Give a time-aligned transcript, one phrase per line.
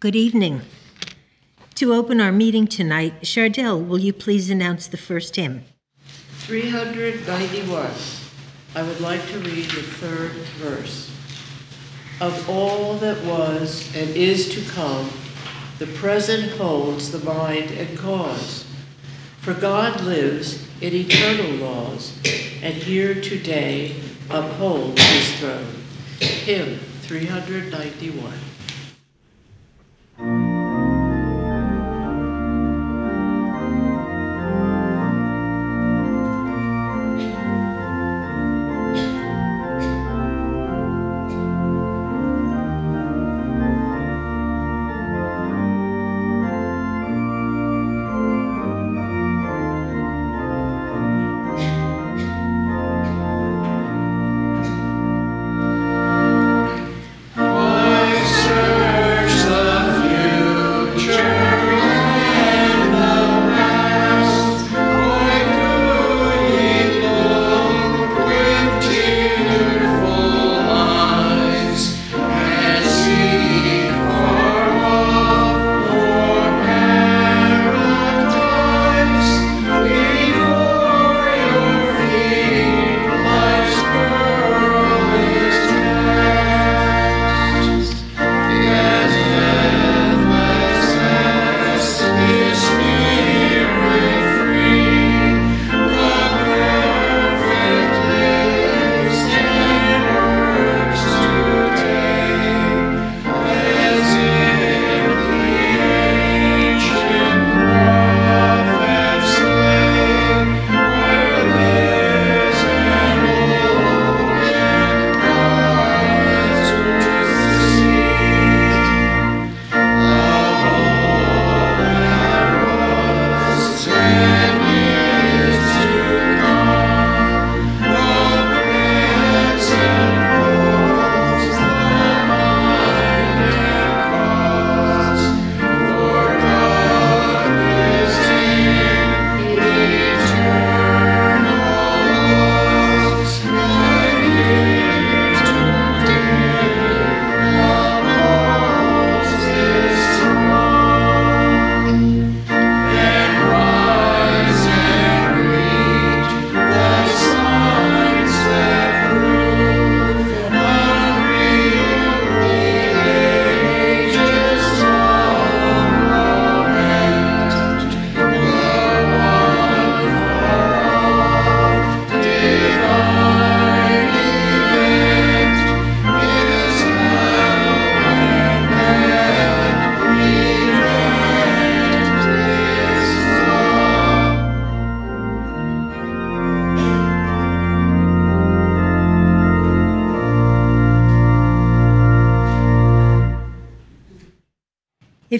[0.00, 0.62] Good evening.
[1.74, 5.64] To open our meeting tonight, Chardell, will you please announce the first hymn?
[6.38, 7.90] 391.
[8.74, 11.14] I would like to read the third verse.
[12.18, 15.10] Of all that was and is to come,
[15.78, 18.64] the present holds the mind and cause.
[19.42, 22.16] For God lives in eternal laws,
[22.62, 23.96] and here today
[24.30, 25.74] upholds his throne.
[26.20, 28.49] Hymn 391.
[30.20, 30.59] Thank you.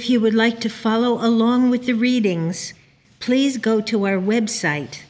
[0.01, 2.73] If you would like to follow along with the readings,
[3.19, 5.03] please go to our website,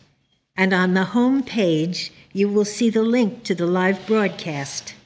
[0.57, 4.96] and on the home page, you will see the link to the live broadcast.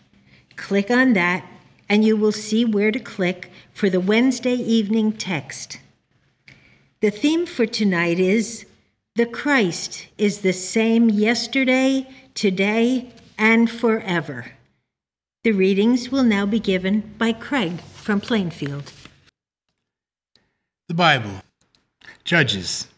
[0.57, 1.45] Click on that,
[1.87, 5.81] and you will see where to click for the Wednesday evening text.
[7.03, 8.65] The theme for tonight is
[9.17, 14.47] The Christ is the same yesterday, today, and forever.
[15.43, 18.91] The readings will now be given by Craig from Plainfield.
[20.87, 21.41] The Bible,
[22.25, 22.89] Judges.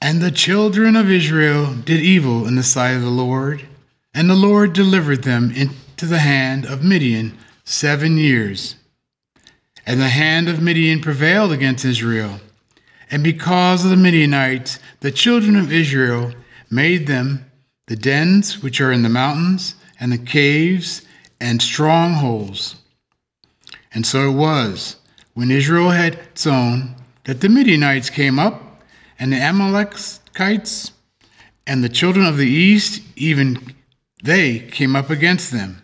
[0.00, 3.66] And the children of Israel did evil in the sight of the Lord,
[4.14, 8.76] and the Lord delivered them into the hand of Midian seven years.
[9.84, 12.40] And the hand of Midian prevailed against Israel.
[13.10, 16.32] And because of the Midianites, the children of Israel
[16.70, 17.50] made them
[17.86, 21.02] the dens which are in the mountains, and the caves
[21.38, 22.76] and strongholds.
[23.92, 24.96] And so it was
[25.36, 26.94] when Israel had sown,
[27.24, 28.82] that the Midianites came up,
[29.18, 30.92] and the Amalekites
[31.66, 33.74] and the children of the east, even
[34.24, 35.82] they came up against them.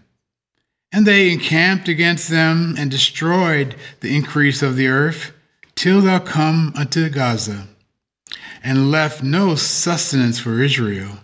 [0.90, 5.32] And they encamped against them and destroyed the increase of the earth
[5.74, 7.68] till thou come unto Gaza,
[8.64, 11.18] and left no sustenance for Israel,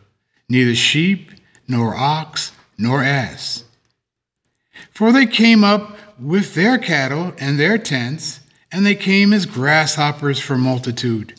[0.51, 1.31] neither sheep,
[1.67, 3.65] nor ox, nor ass.
[4.91, 8.41] For they came up with their cattle and their tents,
[8.73, 11.35] and they came as grasshoppers for multitude.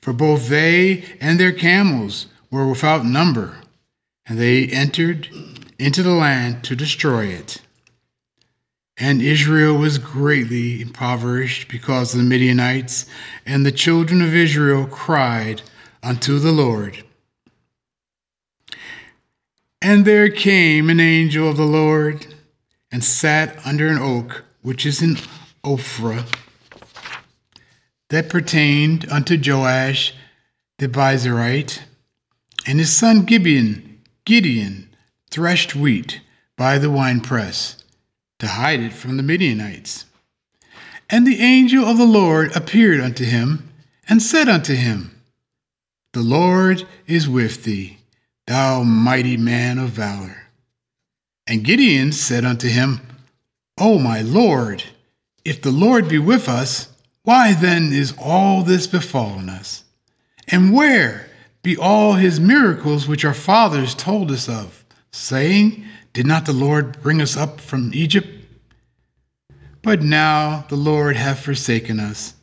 [0.00, 3.58] For both they and their camels were without number,
[4.26, 5.28] and they entered
[5.78, 7.60] into the land to destroy it.
[8.98, 13.06] And Israel was greatly impoverished because of the Midianites,
[13.44, 15.60] and the children of Israel cried
[16.02, 17.04] unto the Lord.
[19.82, 22.26] And there came an angel of the Lord
[22.96, 25.18] and sat under an oak which is in
[25.62, 26.24] Ophrah,
[28.08, 30.14] that pertained unto Joash
[30.78, 31.82] the Abiezrite,
[32.66, 34.88] and his son Gibeon, Gideon,
[35.30, 36.22] threshed wheat
[36.56, 37.84] by the winepress
[38.38, 40.06] to hide it from the Midianites.
[41.10, 43.68] And the angel of the Lord appeared unto him
[44.08, 45.20] and said unto him,
[46.14, 47.98] The Lord is with thee,
[48.46, 50.45] thou mighty man of valor.
[51.46, 53.00] And Gideon said unto him,
[53.78, 54.82] O my Lord,
[55.44, 56.88] if the Lord be with us,
[57.22, 59.84] why then is all this befallen us?
[60.48, 61.28] And where
[61.62, 67.00] be all his miracles which our fathers told us of, saying, Did not the Lord
[67.02, 68.28] bring us up from Egypt?
[69.82, 72.34] But now the Lord hath forsaken us,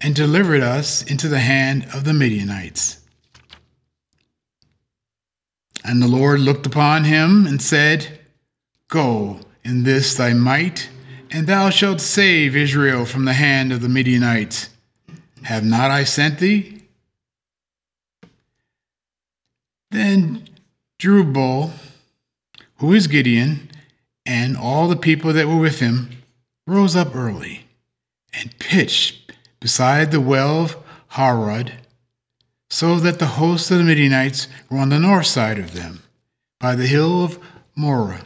[0.00, 3.00] and delivered us into the hand of the Midianites.
[5.84, 8.19] And the Lord looked upon him and said,
[8.90, 10.90] Go in this thy might,
[11.30, 14.68] and thou shalt save Israel from the hand of the Midianites.
[15.44, 16.82] Have not I sent thee?
[19.92, 20.48] Then
[20.98, 21.70] Jerubbaal,
[22.78, 23.70] who is Gideon,
[24.26, 26.10] and all the people that were with him,
[26.66, 27.66] rose up early
[28.32, 30.76] and pitched beside the well of
[31.08, 31.74] Harod,
[32.70, 36.02] so that the host of the Midianites were on the north side of them,
[36.58, 37.38] by the hill of
[37.76, 38.22] Moreh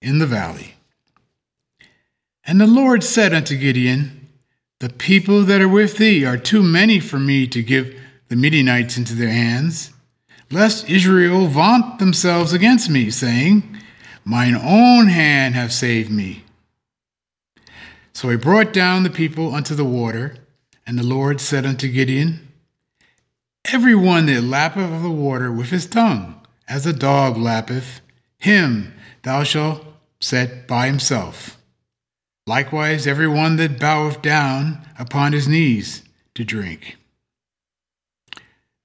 [0.00, 0.74] in the valley.
[2.44, 4.28] And the Lord said unto Gideon,
[4.80, 8.96] The people that are with thee are too many for me to give the Midianites
[8.96, 9.92] into their hands,
[10.50, 13.76] lest Israel vaunt themselves against me, saying,
[14.24, 16.44] Mine own hand hath saved me.
[18.12, 20.36] So he brought down the people unto the water,
[20.86, 22.48] and the Lord said unto Gideon,
[23.66, 28.00] Every one that lappeth of the water with his tongue, as a dog lappeth,
[28.38, 29.84] him thou shalt
[30.20, 31.56] set by himself.
[32.46, 36.02] Likewise, every one that boweth down upon his knees
[36.34, 36.96] to drink.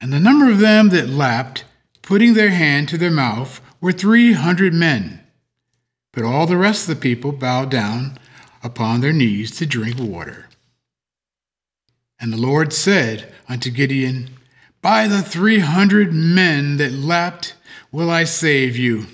[0.02, 1.64] And the number of them that lapped,
[2.02, 5.22] putting their hand to their mouth, were three hundred men.
[6.12, 8.18] But all the rest of the people bowed down
[8.62, 10.50] upon their knees to drink water.
[12.20, 14.30] And the Lord said unto Gideon,
[14.82, 17.56] By the three hundred men that lapped
[17.92, 19.08] will I save you,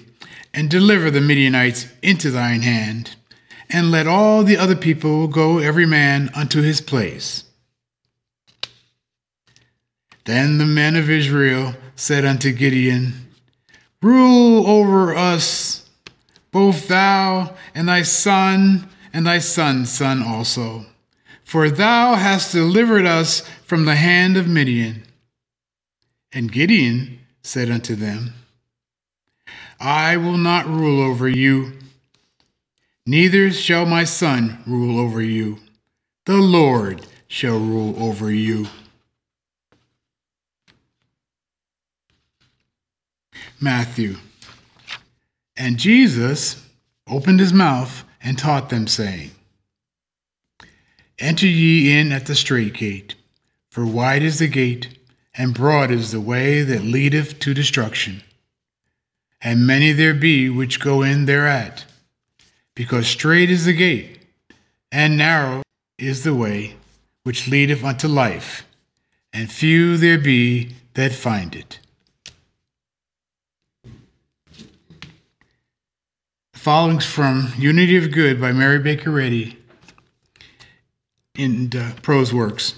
[0.60, 3.15] and deliver the Midianites into thine hand,
[3.69, 7.45] and let all the other people go every man unto his place.
[10.26, 13.30] Then the men of Israel said unto Gideon,
[14.02, 15.89] Rule over us,
[16.52, 20.88] both thou and thy son and thy son's son also.
[21.45, 25.04] For thou hast delivered us from the hand of Midian.
[26.34, 28.34] And Gideon said unto them,
[29.80, 31.74] I will not rule over you,
[33.06, 35.60] neither shall my son rule over you.
[36.26, 38.68] The Lord shall rule over you.
[43.62, 44.18] Matthew.
[45.56, 46.65] And Jesus
[47.08, 49.32] opened his mouth and taught them, saying,
[51.20, 53.15] Enter ye in at the strait gate,
[53.70, 54.98] for wide is the gate,
[55.34, 58.24] and broad is the way that leadeth to destruction.
[59.41, 61.86] And many there be which go in thereat,
[62.75, 64.19] because strait is the gate,
[64.91, 65.63] and narrow
[65.97, 66.75] is the way
[67.23, 68.65] which leadeth unto life,
[69.32, 71.80] and few there be that find it.
[76.54, 79.58] The following's from Unity of Good by Mary Baker Eddy
[81.36, 82.75] in uh, Prose Works.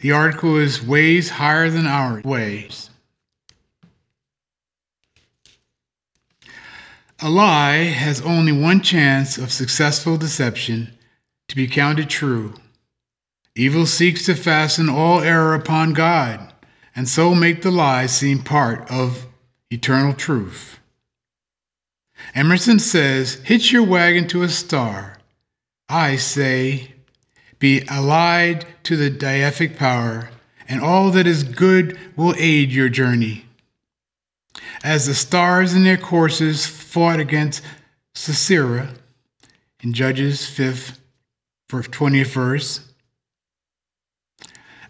[0.00, 2.90] The article is Ways Higher Than Our Ways.
[7.20, 10.92] A lie has only one chance of successful deception
[11.48, 12.52] to be counted true.
[13.54, 16.52] Evil seeks to fasten all error upon God,
[16.94, 19.26] and so make the lie seem part of
[19.70, 20.78] eternal truth.
[22.34, 25.16] Emerson says, Hitch your wagon to a star.
[25.88, 26.92] I say,
[27.58, 30.28] Be allied to the deific power,
[30.68, 33.45] and all that is good will aid your journey.
[34.82, 37.62] As the stars in their courses fought against
[38.14, 38.94] Sisera
[39.82, 40.98] in Judges 5th,
[41.68, 42.80] 20th verse,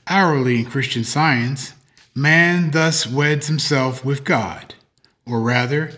[0.07, 1.73] hourly in Christian science,
[2.15, 4.75] man thus weds himself with God,
[5.27, 5.93] or rather,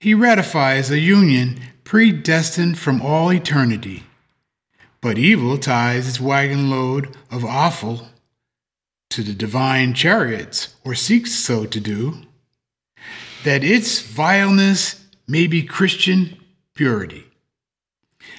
[0.00, 4.04] he ratifies a union predestined from all eternity.
[5.00, 8.08] But evil ties its wagon load of offal
[9.10, 12.22] to the divine chariots, or seeks so to do,
[13.44, 16.36] that its vileness may be Christian
[16.74, 17.24] purity,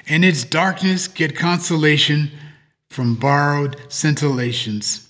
[0.07, 2.31] and its darkness get consolation
[2.89, 5.07] from borrowed scintillations.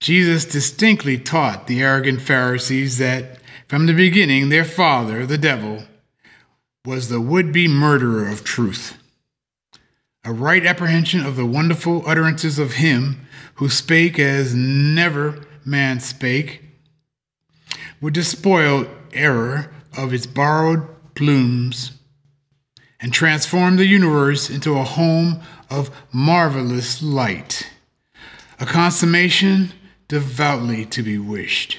[0.00, 5.84] Jesus distinctly taught the arrogant Pharisees that from the beginning their father, the devil,
[6.84, 8.96] was the would be murderer of truth.
[10.24, 16.61] A right apprehension of the wonderful utterances of him who spake as never man spake
[18.02, 21.92] would despoil error of its borrowed plumes
[23.00, 27.70] and transform the universe into a home of marvelous light,
[28.60, 29.72] a consummation
[30.08, 31.78] devoutly to be wished.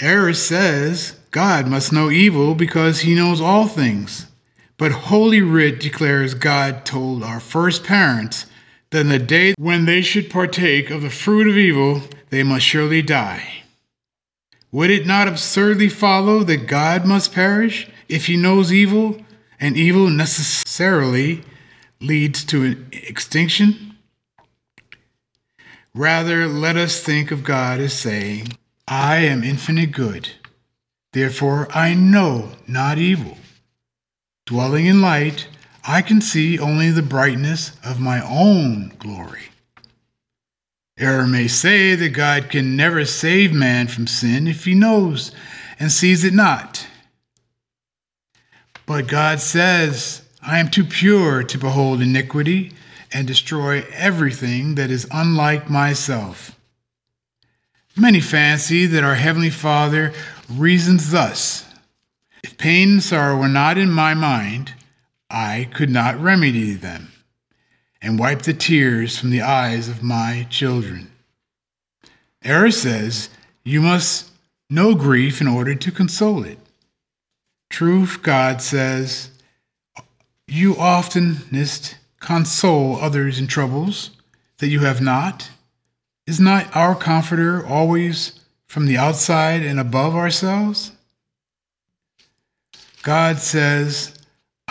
[0.00, 4.26] Error says God must know evil because he knows all things.
[4.76, 8.46] But Holy Writ declares God told our first parents
[8.90, 12.64] that in the day when they should partake of the fruit of evil, they must
[12.64, 13.62] surely die.
[14.70, 19.20] Would it not absurdly follow that God must perish if he knows evil,
[19.60, 21.42] and evil necessarily
[22.00, 23.96] leads to extinction?
[25.94, 28.48] Rather, let us think of God as saying,
[28.86, 30.28] I am infinite good,
[31.12, 33.36] therefore I know not evil.
[34.46, 35.48] Dwelling in light,
[35.88, 39.44] I can see only the brightness of my own glory.
[40.98, 45.32] Error may say that God can never save man from sin if he knows
[45.80, 46.86] and sees it not.
[48.84, 52.74] But God says, I am too pure to behold iniquity
[53.10, 56.54] and destroy everything that is unlike myself.
[57.96, 60.12] Many fancy that our Heavenly Father
[60.50, 61.64] reasons thus
[62.44, 64.74] If pain and sorrow were not in my mind,
[65.30, 67.12] I could not remedy them
[68.00, 71.10] and wipe the tears from the eyes of my children.
[72.42, 73.28] Error says
[73.64, 74.30] you must
[74.70, 76.58] know grief in order to console it.
[77.70, 79.30] Truth, God says,
[80.46, 84.10] you oftenest console others in troubles
[84.58, 85.50] that you have not.
[86.26, 90.92] Is not our comforter always from the outside and above ourselves?
[93.02, 94.17] God says,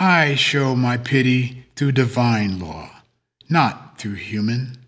[0.00, 2.88] I show my pity through divine law,
[3.48, 4.78] not through human.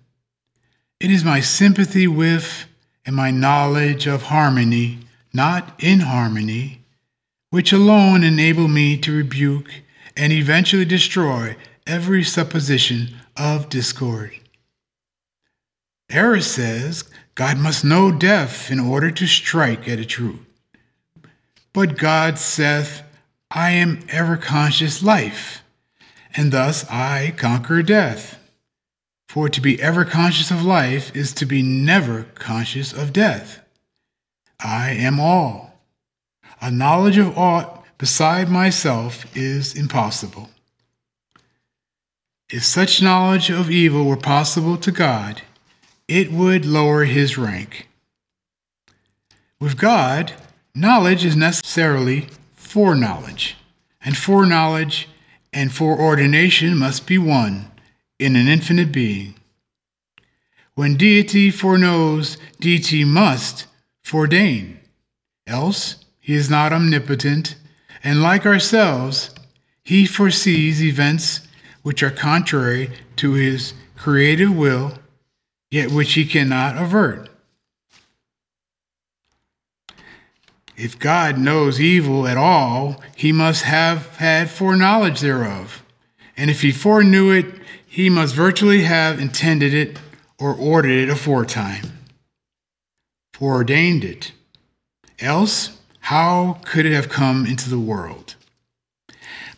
[1.00, 2.66] It is my sympathy with
[3.04, 5.00] and my knowledge of harmony,
[5.32, 6.82] not inharmony,
[7.50, 9.72] which alone enable me to rebuke
[10.16, 11.56] and eventually destroy
[11.88, 14.30] every supposition of discord.
[16.08, 17.02] Error says
[17.34, 20.38] God must know death in order to strike at a truth.
[21.72, 23.02] But God saith,
[23.50, 25.64] I am ever conscious life,
[26.36, 28.38] and thus I conquer death.
[29.28, 33.60] For to be ever conscious of life is to be never conscious of death.
[34.60, 35.80] I am all.
[36.60, 40.50] A knowledge of aught beside myself is impossible.
[42.52, 45.42] If such knowledge of evil were possible to God,
[46.06, 47.88] it would lower his rank.
[49.60, 50.32] With God,
[50.74, 52.26] knowledge is necessarily
[52.70, 53.56] foreknowledge,
[54.00, 55.08] and foreknowledge
[55.52, 57.68] and foreordination must be one
[58.20, 59.34] in an infinite being.
[60.76, 63.66] When deity foreknows, deity must
[64.04, 64.76] foreordain,
[65.48, 67.56] else he is not omnipotent,
[68.04, 69.34] and like ourselves,
[69.82, 71.48] he foresees events
[71.82, 74.92] which are contrary to his creative will,
[75.72, 77.29] yet which he cannot avert.
[80.82, 85.82] If God knows evil at all, he must have had foreknowledge thereof.
[86.38, 87.44] And if he foreknew it,
[87.86, 89.98] he must virtually have intended it
[90.38, 91.98] or ordered it aforetime,
[93.34, 94.32] foreordained it.
[95.18, 98.36] Else, how could it have come into the world?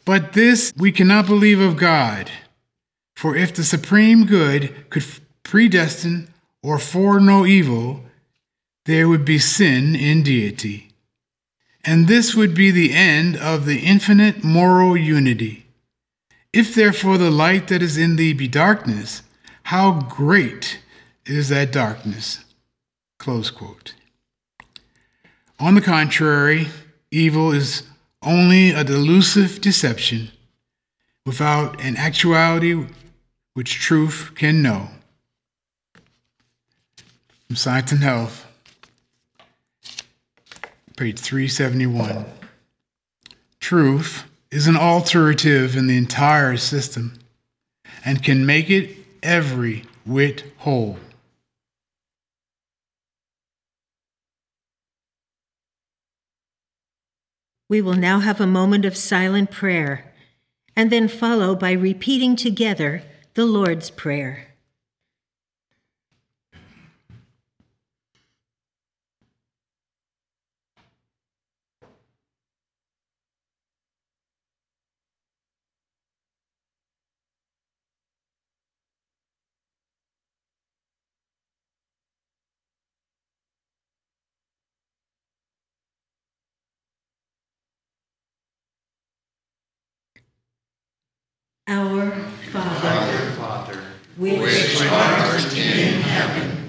[0.05, 2.33] But this we cannot believe of God.
[3.15, 5.05] For if the supreme good could
[5.45, 6.31] predestine
[6.65, 8.03] or foreknow evil,
[8.87, 10.89] there would be sin in deity.
[11.85, 15.67] And this would be the end of the infinite moral unity.
[16.53, 19.23] If therefore the light that is in thee be darkness,
[19.65, 20.81] how great
[21.27, 22.45] is that darkness?
[25.59, 26.69] On the contrary,
[27.11, 27.85] evil is
[28.23, 30.31] only a delusive deception
[31.25, 32.87] without an actuality
[33.55, 34.89] which truth can know.
[37.47, 38.47] From Science and Health,
[41.03, 42.25] page 371.
[43.59, 47.19] Truth is an alterative in the entire system
[48.05, 50.97] and can make it every whit whole.
[57.69, 60.13] We will now have a moment of silent prayer
[60.77, 63.03] and then follow by repeating together
[63.35, 64.53] the Lord's Prayer.
[91.69, 92.11] Our
[92.51, 93.79] Father, Father,
[94.19, 96.69] which art in heaven,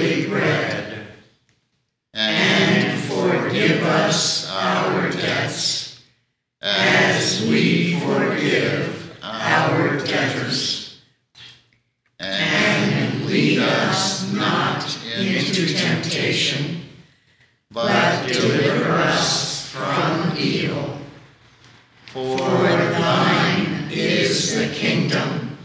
[18.33, 20.97] deliver us from evil.
[22.07, 25.57] For thine is the kingdom,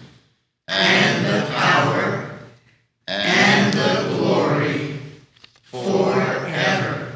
[0.68, 2.38] and the power,
[3.08, 4.98] and the glory,
[5.64, 7.12] forever.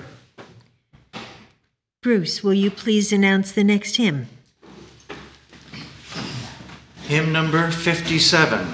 [2.03, 4.27] Bruce, will you please announce the next hymn?
[7.05, 8.67] Hymn number 57.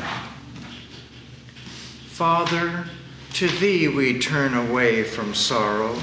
[2.09, 2.87] Father,
[3.35, 5.99] to thee we turn away from sorrow.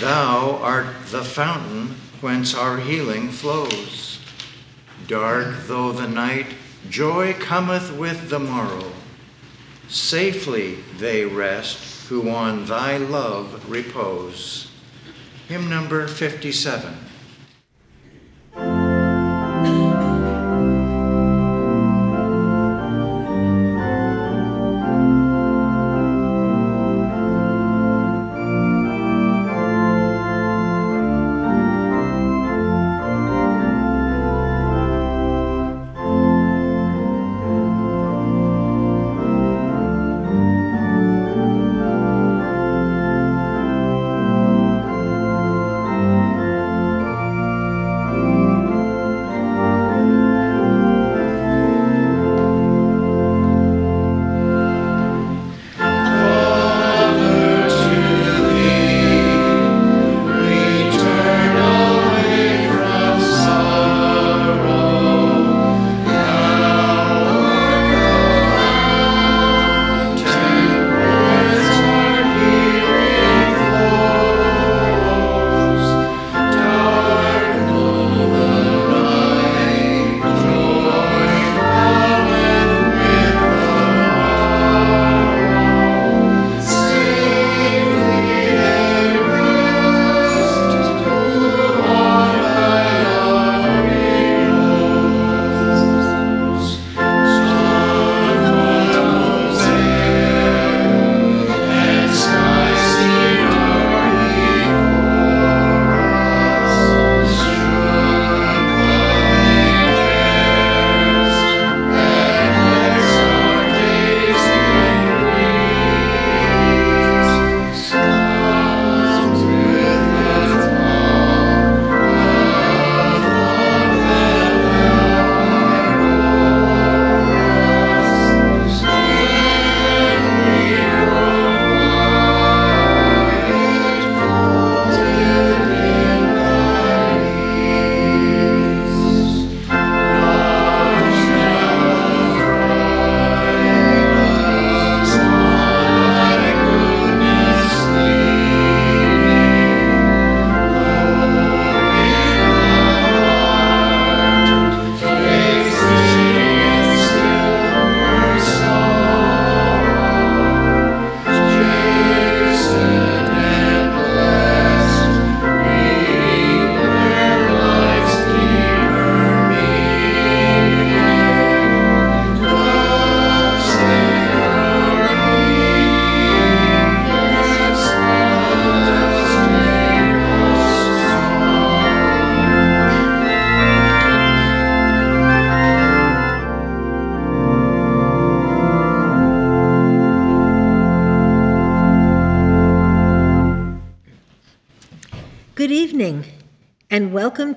[0.00, 4.18] Thou art the fountain whence our healing flows.
[5.06, 6.46] Dark though the night,
[6.88, 8.92] joy cometh with the morrow.
[9.88, 14.70] Safely they rest who on thy love repose.
[15.48, 17.09] Hymn number 57.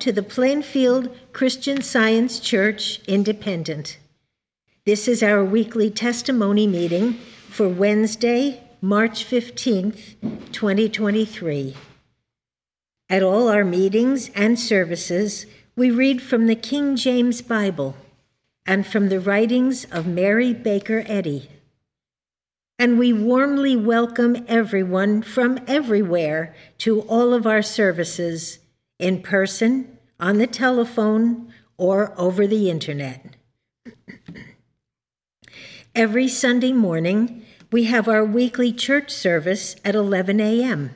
[0.04, 3.96] To the Plainfield Christian Science Church Independent.
[4.84, 7.14] This is our weekly testimony meeting
[7.48, 10.20] for Wednesday, March 15th,
[10.52, 11.74] 2023.
[13.08, 17.96] At all our meetings and services, we read from the King James Bible
[18.66, 21.48] and from the writings of Mary Baker Eddy.
[22.78, 28.58] And we warmly welcome everyone from everywhere to all of our services
[28.98, 33.36] in person, on the telephone, or over the internet.
[35.94, 40.94] Every Sunday morning, we have our weekly church service at 11 a.m.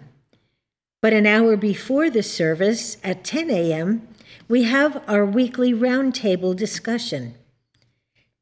[1.00, 4.06] But an hour before the service, at 10 a.m.,
[4.48, 7.34] we have our weekly roundtable discussion.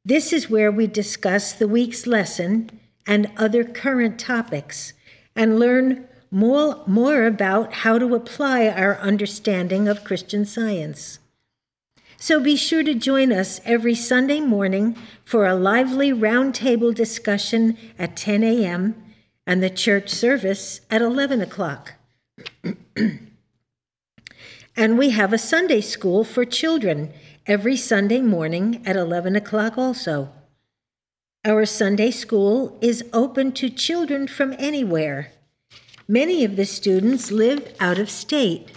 [0.05, 2.71] This is where we discuss the week's lesson
[3.07, 4.93] and other current topics
[5.35, 11.19] and learn more, more about how to apply our understanding of Christian science.
[12.19, 18.17] So be sure to join us every Sunday morning for a lively roundtable discussion at
[18.17, 19.03] 10 a.m.
[19.47, 21.95] and the church service at 11 o'clock.
[24.77, 27.13] and we have a Sunday school for children
[27.47, 30.31] every Sunday morning at 11 o'clock also.
[31.45, 35.33] Our Sunday school is open to children from anywhere.
[36.09, 38.69] Many of the students live out of state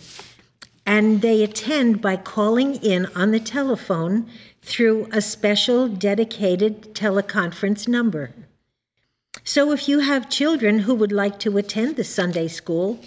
[0.84, 4.28] and they attend by calling in on the telephone
[4.64, 8.32] through a special dedicated teleconference number.
[9.44, 13.00] So if you have children who would like to attend the Sunday school,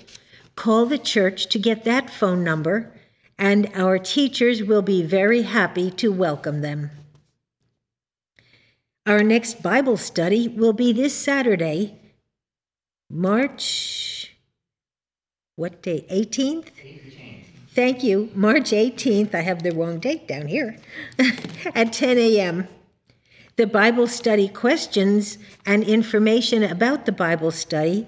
[0.55, 2.93] call the church to get that phone number,
[3.37, 6.93] and our teachers will be very happy to welcome them.
[9.05, 11.99] Our next Bible study will be this Saturday,
[13.15, 14.35] March,
[15.57, 16.69] what day, 18th?
[16.83, 17.45] 18th.
[17.75, 18.31] Thank you.
[18.35, 20.79] March 18th, I have the wrong date down here,
[21.75, 22.69] at 10 a.m.
[23.57, 25.37] The Bible study questions
[25.67, 28.07] and information about the Bible study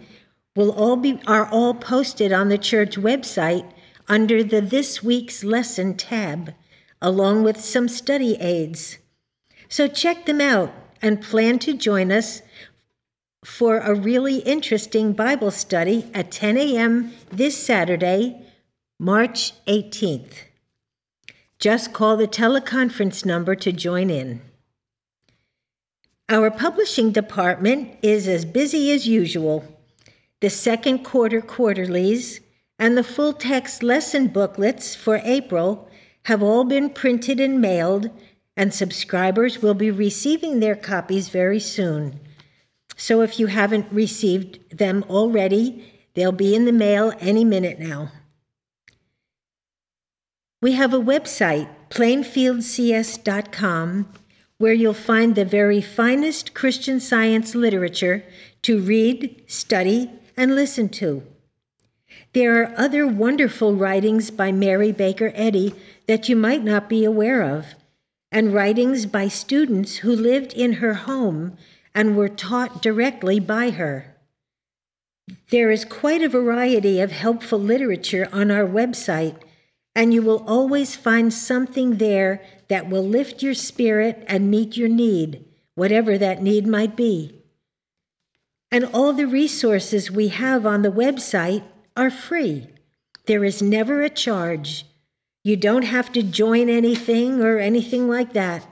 [0.57, 3.71] will all be are all posted on the church website
[4.09, 6.55] under the This Week's Lesson tab,
[7.03, 8.97] along with some study aids.
[9.69, 12.41] So check them out and plan to join us
[13.45, 17.13] for a really interesting Bible study at 10 a.m.
[17.31, 18.43] this Saturday,
[18.99, 20.33] March 18th.
[21.59, 24.41] Just call the teleconference number to join in.
[26.31, 29.65] Our publishing department is as busy as usual.
[30.41, 32.41] The second quarter quarterlies
[32.79, 35.89] and the full text lesson booklets for April
[36.25, 38.11] have all been printed and mailed,
[38.57, 42.21] and subscribers will be receiving their copies very soon.
[42.97, 48.13] So if you haven't received them already, they'll be in the mail any minute now.
[50.63, 54.09] We have a website, plainfieldcs.com,
[54.57, 58.25] where you'll find the very finest Christian science literature
[58.63, 61.23] to read, study, and listen to.
[62.33, 65.75] There are other wonderful writings by Mary Baker Eddy
[66.07, 67.75] that you might not be aware of,
[68.33, 71.57] and writings by students who lived in her home
[71.95, 74.17] and were taught directly by her.
[75.51, 79.37] There is quite a variety of helpful literature on our website
[79.95, 84.89] and you will always find something there that will lift your spirit and meet your
[84.89, 87.43] need, whatever that need might be.
[88.73, 91.63] And all the resources we have on the website
[91.97, 92.69] are free.
[93.27, 94.85] There is never a charge.
[95.45, 98.67] You don't have to join anything or anything like that.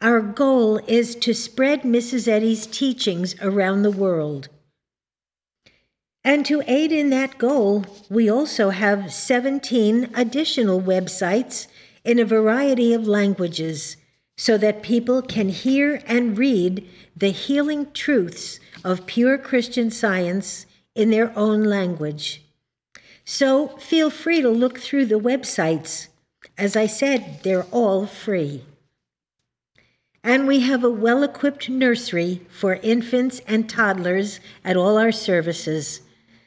[0.00, 2.28] Our goal is to spread Mrs.
[2.28, 4.48] Eddy's teachings around the world.
[6.22, 11.66] And to aid in that goal, we also have 17 additional websites
[12.04, 13.96] in a variety of languages
[14.36, 21.10] so that people can hear and read the healing truths of pure Christian science in
[21.10, 22.44] their own language.
[23.24, 26.06] So feel free to look through the websites.
[26.56, 28.62] As I said, they're all free.
[30.22, 36.02] And we have a well equipped nursery for infants and toddlers at all our services.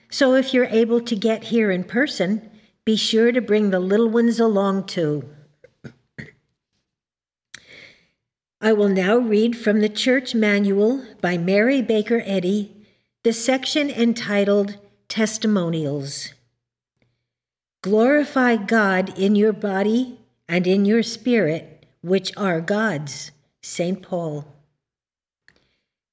[0.09, 2.49] So if you're able to get here in person,
[2.83, 5.29] be sure to bring the little ones along too.
[8.59, 12.85] I will now read from the Church Manual by Mary Baker Eddy,
[13.23, 16.33] the section entitled Testimonials.
[17.81, 23.31] Glorify God in your body and in your spirit, which are God's.
[23.63, 24.01] St.
[24.01, 24.45] Paul.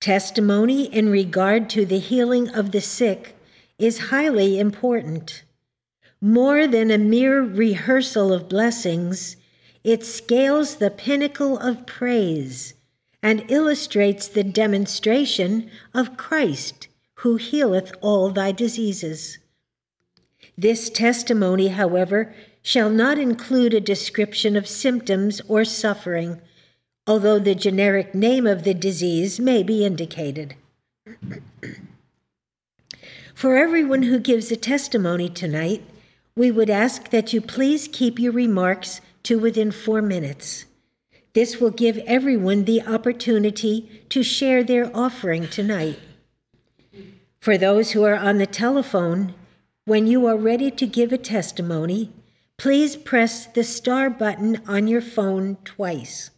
[0.01, 3.37] Testimony in regard to the healing of the sick
[3.79, 5.43] is highly important.
[6.21, 9.37] more than a mere rehearsal of blessings,
[9.85, 12.75] it scales the pinnacle of praise
[13.23, 19.39] and illustrates the demonstration of Christ, who healeth all thy diseases.
[20.57, 26.41] This testimony, however, shall not include a description of symptoms or suffering,
[27.09, 30.55] although the generic name of the disease may be indicated.
[33.35, 35.83] For everyone who gives a testimony tonight,
[36.37, 40.67] we would ask that you please keep your remarks to within four minutes.
[41.33, 45.99] This will give everyone the opportunity to share their offering tonight.
[47.41, 49.35] For those who are on the telephone,
[49.85, 52.13] when you are ready to give a testimony,
[52.59, 56.31] please press the star button on your phone twice.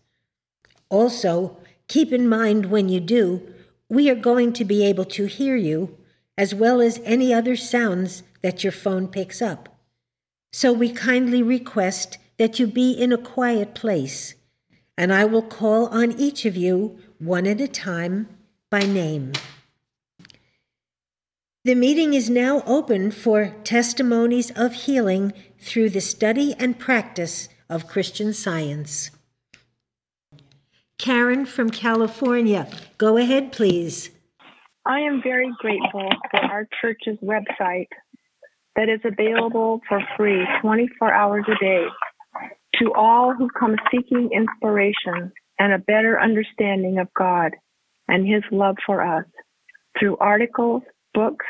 [0.90, 1.56] Also,
[1.88, 3.54] keep in mind when you do,
[3.88, 5.96] we are going to be able to hear you,
[6.36, 9.68] as well as any other sounds that your phone picks up.
[10.52, 14.34] So we kindly request that you be in a quiet place,
[14.98, 18.28] and I will call on each of you one at a time
[18.68, 19.32] by name.
[21.64, 27.86] The meeting is now open for testimonies of healing through the study and practice of
[27.86, 29.10] Christian Science.
[31.00, 34.10] Karen from California, go ahead, please.
[34.84, 37.88] I am very grateful for our church's website
[38.76, 41.86] that is available for free 24 hours a day
[42.80, 47.52] to all who come seeking inspiration and a better understanding of God
[48.06, 49.24] and His love for us
[49.98, 50.82] through articles,
[51.14, 51.46] books,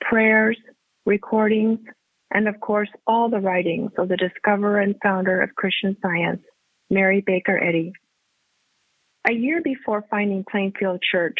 [0.00, 0.56] prayers,
[1.04, 1.80] recordings,
[2.30, 6.40] and of course, all the writings of the discoverer and founder of Christian Science,
[6.88, 7.92] Mary Baker Eddy.
[9.28, 11.38] A year before finding Plainfield Church,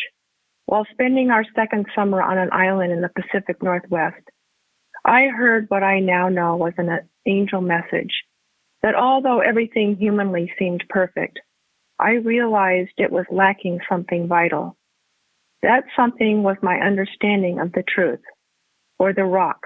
[0.64, 4.28] while spending our second summer on an island in the Pacific Northwest,
[5.04, 8.24] I heard what I now know was an angel message
[8.82, 11.38] that although everything humanly seemed perfect,
[11.96, 14.76] I realized it was lacking something vital.
[15.62, 18.22] That something was my understanding of the truth,
[18.98, 19.60] or the rock,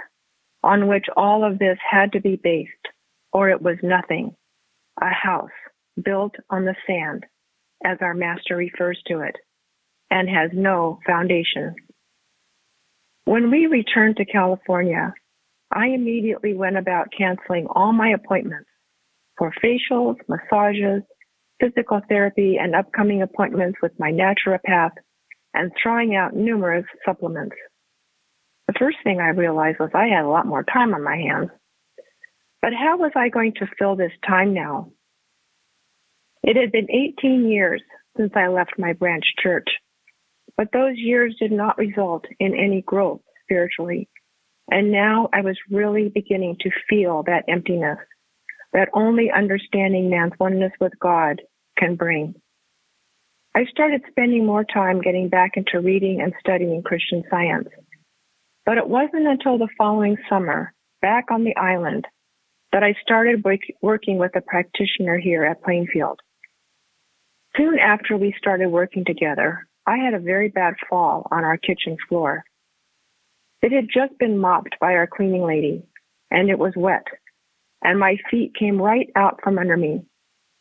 [0.63, 2.89] on which all of this had to be based,
[3.33, 4.37] or it was nothing,
[5.01, 5.49] a house
[6.05, 7.25] built on the sand
[7.85, 9.37] as our master refers to it,
[10.11, 11.75] and has no foundation.
[13.25, 15.15] When we returned to California,
[15.73, 18.69] I immediately went about canceling all my appointments
[19.39, 21.03] for facials, massages,
[21.61, 24.93] physical therapy, and upcoming appointments with my naturopath,
[25.55, 27.57] and throwing out numerous supplements.
[28.67, 31.51] The first thing I realized was I had a lot more time on my hands.
[32.63, 34.93] But how was I going to fill this time now?
[36.43, 37.83] It had been 18 years
[38.17, 39.69] since I left my branch church,
[40.57, 44.09] but those years did not result in any growth spiritually.
[44.71, 47.99] And now I was really beginning to feel that emptiness
[48.73, 51.43] that only understanding man's oneness with God
[51.79, 52.35] can bring.
[53.55, 57.69] I started spending more time getting back into reading and studying Christian science.
[58.65, 60.73] But it wasn't until the following summer,
[61.03, 62.07] back on the island,
[62.73, 63.45] that I started
[63.83, 66.21] working with a practitioner here at Plainfield.
[67.57, 71.97] Soon after we started working together, I had a very bad fall on our kitchen
[72.09, 72.45] floor.
[73.63, 75.83] It had just been mopped by our cleaning lady,
[76.31, 77.07] and it was wet,
[77.83, 80.05] and my feet came right out from under me,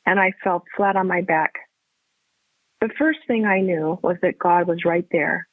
[0.05, 1.53] and I fell flat on my back.
[2.81, 5.47] The first thing I knew was that God was right there.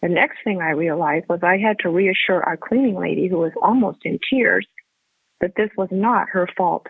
[0.00, 3.52] The next thing I realized was I had to reassure our cleaning lady, who was
[3.62, 4.66] almost in tears,
[5.40, 6.88] that this was not her fault.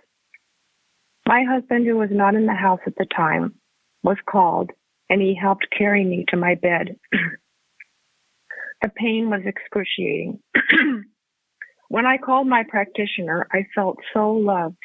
[1.27, 3.55] My husband, who was not in the house at the time,
[4.03, 4.71] was called
[5.13, 6.97] and he helped carry me to my bed.
[8.83, 10.41] the pain was excruciating.
[11.89, 14.79] when I called my practitioner, I felt so loved.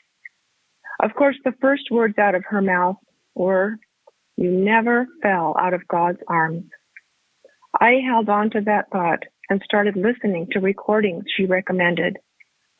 [1.02, 2.98] Of course, the first words out of her mouth
[3.36, 3.78] were,
[4.36, 6.66] You never fell out of God's arms.
[7.80, 12.18] I held on to that thought and started listening to recordings she recommended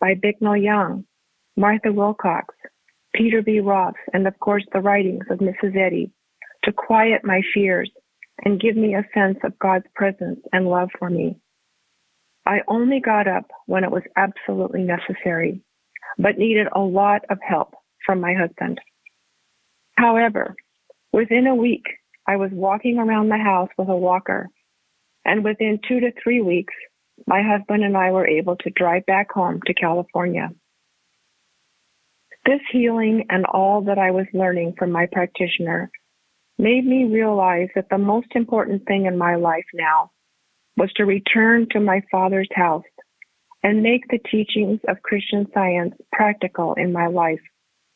[0.02, 1.06] by Bicknell Young,
[1.56, 2.54] Martha Wilcox,
[3.18, 3.60] Peter V.
[3.62, 5.76] Ross, and of course the writings of Mrs.
[5.76, 6.12] Eddy
[6.64, 7.90] to quiet my fears
[8.46, 11.38] and give me a sense of God's presence and love for me.
[12.46, 15.62] I only got up when it was absolutely necessary,
[16.18, 17.74] but needed a lot of help
[18.06, 18.80] from my husband.
[19.96, 20.56] However,
[21.12, 21.86] within a week,
[22.28, 24.48] I was walking around the house with a walker,
[25.26, 26.74] and within two to three weeks,
[27.26, 30.52] my husband and I were able to drive back home to California.
[32.48, 35.92] This healing and all that I was learning from my practitioner
[36.58, 40.12] made me realize that the most important thing in my life now
[40.78, 42.86] was to return to my father's house
[43.64, 47.42] and make the teachings of Christian science practical in my life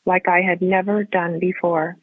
[0.06, 1.96] like I had never done before.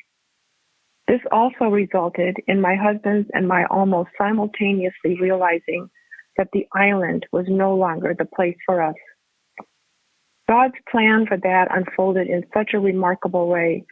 [1.07, 5.91] This also resulted in my husband's and my almost simultaneously realizing
[6.39, 8.95] that the island was no longer the place for us.
[10.49, 13.85] God's plan for that unfolded in such a remarkable way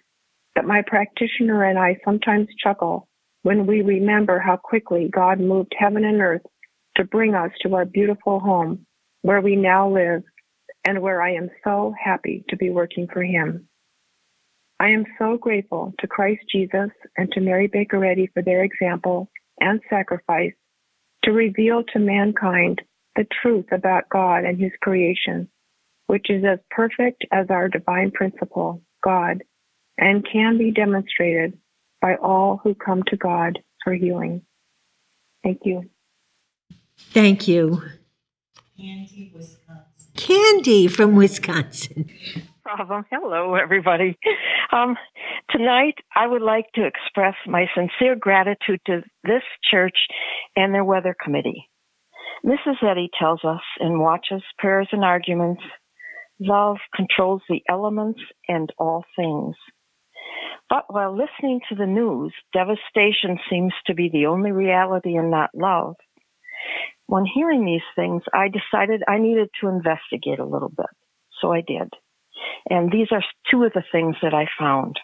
[0.54, 3.08] that my practitioner and I sometimes chuckle
[3.42, 6.42] when we remember how quickly God moved heaven and earth
[6.96, 8.86] to bring us to our beautiful home
[9.22, 10.22] where we now live
[10.86, 13.68] and where I am so happy to be working for Him.
[14.80, 19.30] I am so grateful to Christ Jesus and to Mary Baker Eddy for their example
[19.60, 20.52] and sacrifice
[21.24, 22.82] to reveal to mankind
[23.14, 25.48] the truth about God and His creation,
[26.06, 29.42] which is as perfect as our divine principle, God,
[29.98, 31.58] and can be demonstrated
[32.00, 34.42] by all who come to God for healing.
[35.42, 35.88] Thank you.
[36.98, 37.82] Thank you.
[38.76, 39.84] Candy, Wisconsin.
[40.16, 42.10] Candy from Wisconsin.
[42.62, 43.04] problem.
[43.10, 44.18] Hello, everybody.
[44.72, 44.96] Um,
[45.50, 49.96] tonight, I would like to express my sincere gratitude to this church
[50.56, 51.70] and their weather committee.
[52.44, 52.82] Mrs.
[52.82, 55.62] Eddy tells us in Watches, Prayers, and Arguments
[56.38, 59.56] love controls the elements and all things.
[60.68, 65.50] But while listening to the news, devastation seems to be the only reality and not
[65.54, 65.94] love.
[67.06, 70.86] When hearing these things, I decided I needed to investigate a little bit.
[71.40, 71.88] So I did.
[72.68, 74.98] And these are two of the things that I found.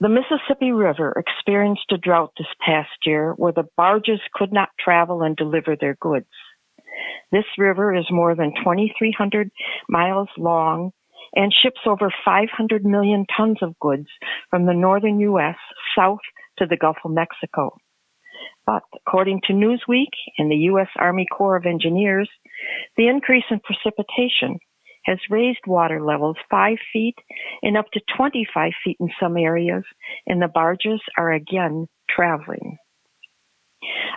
[0.00, 5.22] The Mississippi River experienced a drought this past year where the barges could not travel
[5.22, 6.26] and deliver their goods.
[7.32, 9.50] This river is more than 2,300
[9.88, 10.92] miles long
[11.34, 14.08] and ships over 500 million tons of goods
[14.50, 15.56] from the northern U.S.
[15.96, 16.18] south
[16.58, 17.76] to the Gulf of Mexico.
[18.66, 20.88] But according to Newsweek and the U.S.
[20.98, 22.28] Army Corps of Engineers,
[22.96, 24.58] the increase in precipitation
[25.04, 27.16] has raised water levels five feet
[27.62, 29.82] and up to 25 feet in some areas,
[30.26, 32.76] and the barges are again traveling.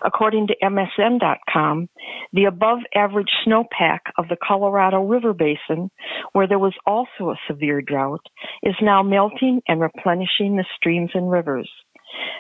[0.05, 1.89] According to MSN.com,
[2.34, 5.89] the above average snowpack of the Colorado River Basin,
[6.34, 8.26] where there was also a severe drought,
[8.61, 11.70] is now melting and replenishing the streams and rivers.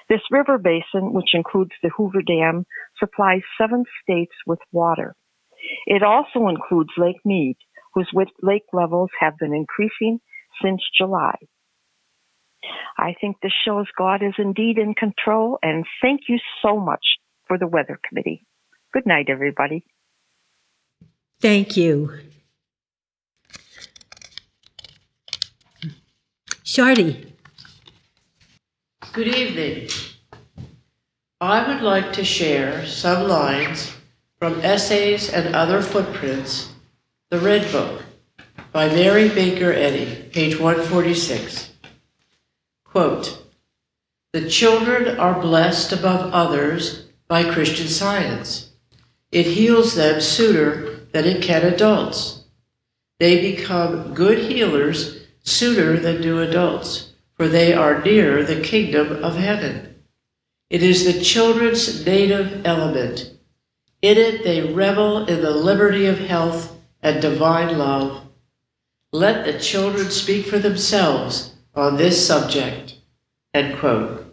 [0.09, 2.65] This river basin, which includes the Hoover Dam,
[2.99, 5.15] supplies seven states with water.
[5.87, 7.55] It also includes Lake Mead,
[7.93, 8.11] whose
[8.41, 10.19] lake levels have been increasing
[10.61, 11.35] since July.
[12.97, 17.03] I think this shows God is indeed in control, and thank you so much
[17.47, 18.45] for the Weather Committee.
[18.93, 19.83] Good night, everybody.
[21.41, 22.19] Thank you.
[26.63, 27.31] Shardy.
[29.11, 29.89] Good evening.
[31.41, 33.93] I would like to share some lines
[34.39, 36.71] from essays and other footprints
[37.29, 38.03] the Red Book
[38.71, 41.72] by Mary Baker Eddy, page 146.
[42.93, 43.43] Quote
[44.33, 48.69] The children are blessed above others by Christian science.
[49.31, 52.43] It heals them sooner than it can adults.
[53.17, 59.37] They become good healers sooner than do adults, for they are near the kingdom of
[59.37, 59.95] heaven.
[60.69, 63.31] It is the children's native element.
[64.03, 68.27] In it, they revel in the liberty of health and divine love.
[69.11, 72.82] Let the children speak for themselves on this subject.
[73.53, 74.25] End quote.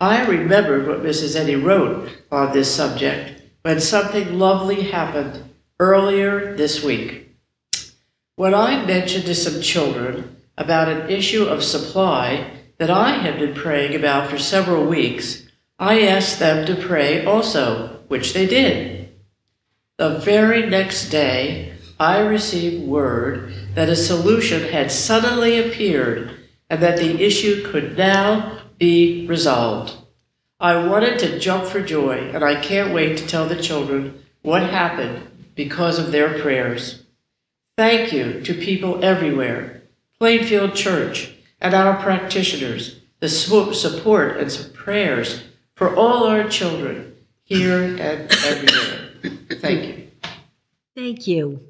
[0.00, 1.36] I remembered what Mrs.
[1.36, 5.42] Eddy wrote on this subject when something lovely happened
[5.78, 7.36] earlier this week.
[8.36, 13.54] When I mentioned to some children about an issue of supply that I had been
[13.54, 15.42] praying about for several weeks,
[15.78, 19.10] I asked them to pray also, which they did.
[19.96, 26.37] The very next day, I received word that a solution had suddenly appeared
[26.70, 29.94] and that the issue could now be resolved.
[30.60, 34.62] I wanted to jump for joy, and I can't wait to tell the children what
[34.62, 37.04] happened because of their prayers.
[37.76, 39.82] Thank you to people everywhere,
[40.18, 45.42] Plainfield Church, and our practitioners, the support and prayers
[45.74, 49.10] for all our children here and everywhere.
[49.60, 50.08] Thank you.
[50.94, 51.60] Thank you.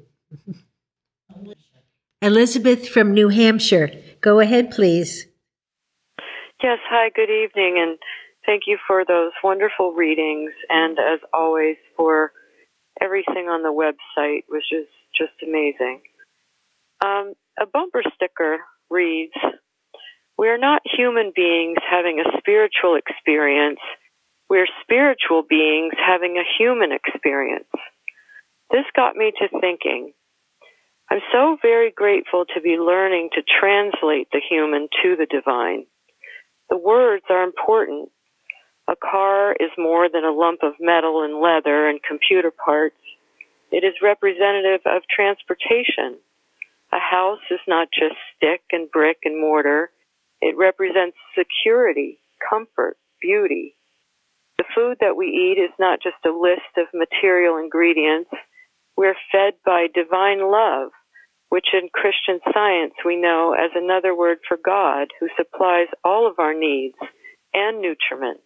[2.21, 3.91] Elizabeth from New Hampshire.
[4.21, 5.27] Go ahead, please.
[6.61, 7.97] Yes, hi, good evening, and
[8.45, 12.33] thank you for those wonderful readings, and as always, for
[13.01, 16.01] everything on the website, which is just amazing.
[17.03, 18.57] Um, a bumper sticker
[18.89, 19.33] reads
[20.37, 23.79] We are not human beings having a spiritual experience,
[24.49, 27.69] we're spiritual beings having a human experience.
[28.71, 30.11] This got me to thinking
[31.11, 35.85] I'm so very grateful to be learning to translate the human to the divine.
[36.69, 38.09] The words are important.
[38.87, 42.95] A car is more than a lump of metal and leather and computer parts.
[43.71, 46.19] It is representative of transportation.
[46.91, 49.89] A house is not just stick and brick and mortar.
[50.41, 53.75] It represents security, comfort, beauty.
[54.59, 58.29] The food that we eat is not just a list of material ingredients.
[58.95, 60.91] We're fed by divine love,
[61.49, 66.39] which in Christian science we know as another word for God who supplies all of
[66.39, 66.97] our needs
[67.53, 68.39] and nutriment.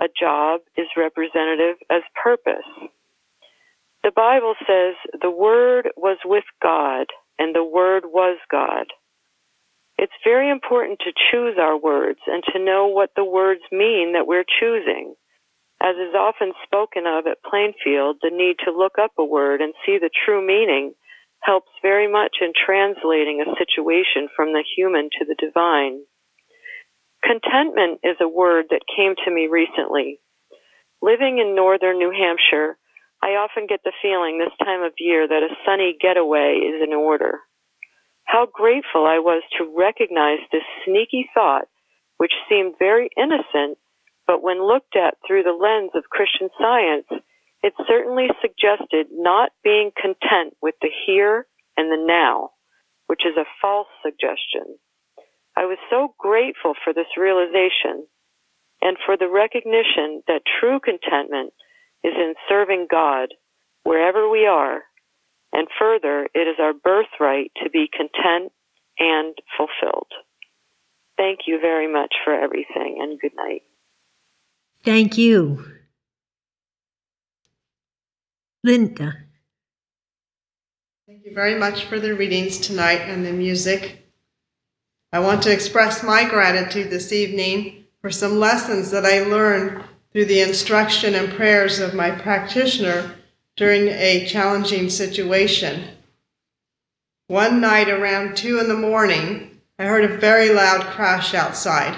[0.00, 2.66] A job is representative as purpose.
[4.04, 7.06] The Bible says the Word was with God
[7.38, 8.86] and the Word was God.
[9.98, 14.28] It's very important to choose our words and to know what the words mean that
[14.28, 15.14] we're choosing.
[15.82, 19.74] As is often spoken of at Plainfield, the need to look up a word and
[19.84, 20.94] see the true meaning
[21.40, 26.00] helps very much in translating a situation from the human to the divine.
[27.22, 30.20] Contentment is a word that came to me recently.
[31.02, 32.76] Living in northern New Hampshire,
[33.22, 36.92] I often get the feeling this time of year that a sunny getaway is in
[36.92, 37.40] order.
[38.24, 41.66] How grateful I was to recognize this sneaky thought,
[42.18, 43.78] which seemed very innocent,
[44.26, 47.06] but when looked at through the lens of Christian science,
[47.62, 51.46] it certainly suggested not being content with the here
[51.76, 52.50] and the now,
[53.06, 54.78] which is a false suggestion.
[55.56, 58.06] I was so grateful for this realization
[58.80, 61.52] and for the recognition that true contentment
[62.04, 63.34] is in serving God
[63.82, 64.82] wherever we are,
[65.52, 68.52] and further, it is our birthright to be content
[68.98, 70.12] and fulfilled.
[71.16, 73.62] Thank you very much for everything, and good night.
[74.84, 75.77] Thank you.
[78.64, 79.14] Linda.
[81.06, 84.04] Thank you very much for the readings tonight and the music.
[85.12, 90.24] I want to express my gratitude this evening for some lessons that I learned through
[90.24, 93.14] the instruction and prayers of my practitioner
[93.56, 95.84] during a challenging situation.
[97.28, 101.96] One night around two in the morning, I heard a very loud crash outside.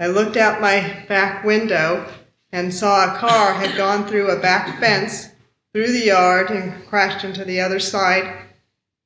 [0.00, 2.10] I looked out my back window
[2.50, 5.28] and saw a car had gone through a back fence
[5.76, 8.34] through the yard and crashed into the other side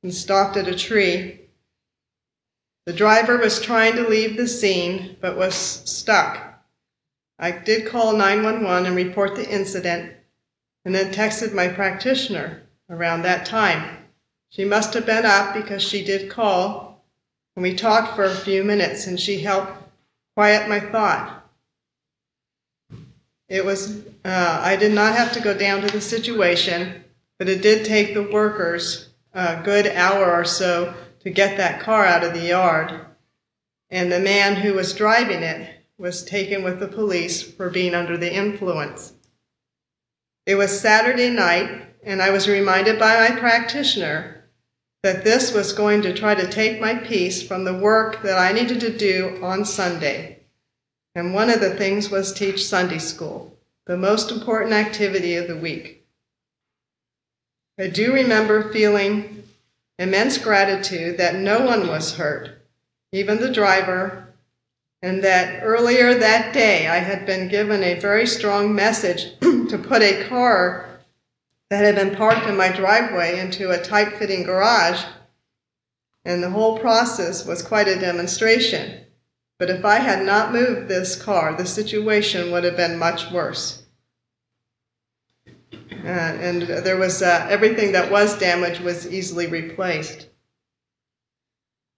[0.05, 1.41] and stopped at a tree.
[2.87, 6.62] The driver was trying to leave the scene but was stuck.
[7.41, 10.12] I did call 911 and report the incident
[10.85, 14.07] and then texted my practitioner around that time.
[14.51, 17.05] She must have been up because she did call,
[17.57, 19.73] and we talked for a few minutes and she helped
[20.37, 21.51] quiet my thought.
[23.49, 27.05] It was, uh, I did not have to go down to the situation,
[27.39, 32.05] but it did take the workers a good hour or so to get that car
[32.05, 33.07] out of the yard.
[33.91, 38.16] And the man who was driving it was taken with the police for being under
[38.16, 39.12] the influence.
[40.47, 44.45] It was Saturday night, and I was reminded by my practitioner
[45.03, 48.53] that this was going to try to take my peace from the work that I
[48.53, 50.41] needed to do on Sunday.
[51.14, 53.57] And one of the things was teach Sunday school,
[53.87, 56.07] the most important activity of the week.
[57.78, 59.45] I do remember feeling
[59.99, 62.62] immense gratitude that no one was hurt,
[63.12, 64.28] even the driver,
[65.03, 70.03] and that earlier that day I had been given a very strong message to put
[70.03, 70.91] a car
[71.70, 75.03] that had been parked in my driveway into a tight fitting garage.
[76.24, 79.07] And the whole process was quite a demonstration.
[79.61, 83.83] But if I had not moved this car, the situation would have been much worse.
[86.03, 90.29] And there was uh, everything that was damaged was easily replaced.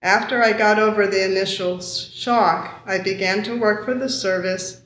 [0.01, 4.81] After I got over the initial shock, I began to work for the service,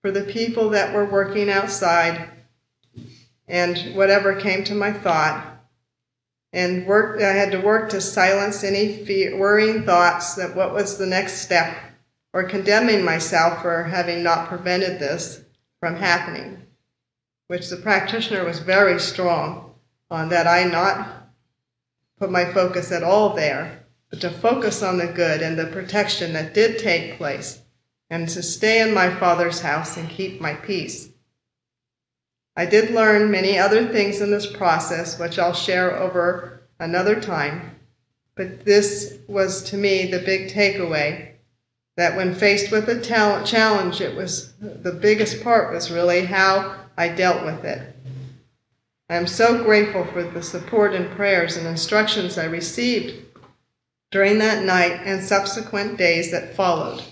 [0.00, 2.30] for the people that were working outside,
[3.46, 5.48] and whatever came to my thought.
[6.54, 10.96] And work, I had to work to silence any fear, worrying thoughts that what was
[10.96, 11.91] the next step
[12.32, 15.44] or condemning myself for having not prevented this
[15.80, 16.62] from happening,
[17.48, 19.74] which the practitioner was very strong
[20.10, 21.28] on that I not
[22.18, 26.32] put my focus at all there, but to focus on the good and the protection
[26.32, 27.60] that did take place,
[28.08, 31.08] and to stay in my Father's house and keep my peace.
[32.54, 37.76] I did learn many other things in this process, which I'll share over another time,
[38.34, 41.31] but this was to me the big takeaway
[41.96, 46.76] that when faced with a talent challenge, it was the biggest part was really how
[46.96, 47.94] I dealt with it.
[49.08, 53.26] I am so grateful for the support and prayers and instructions I received
[54.10, 57.02] during that night and subsequent days that followed.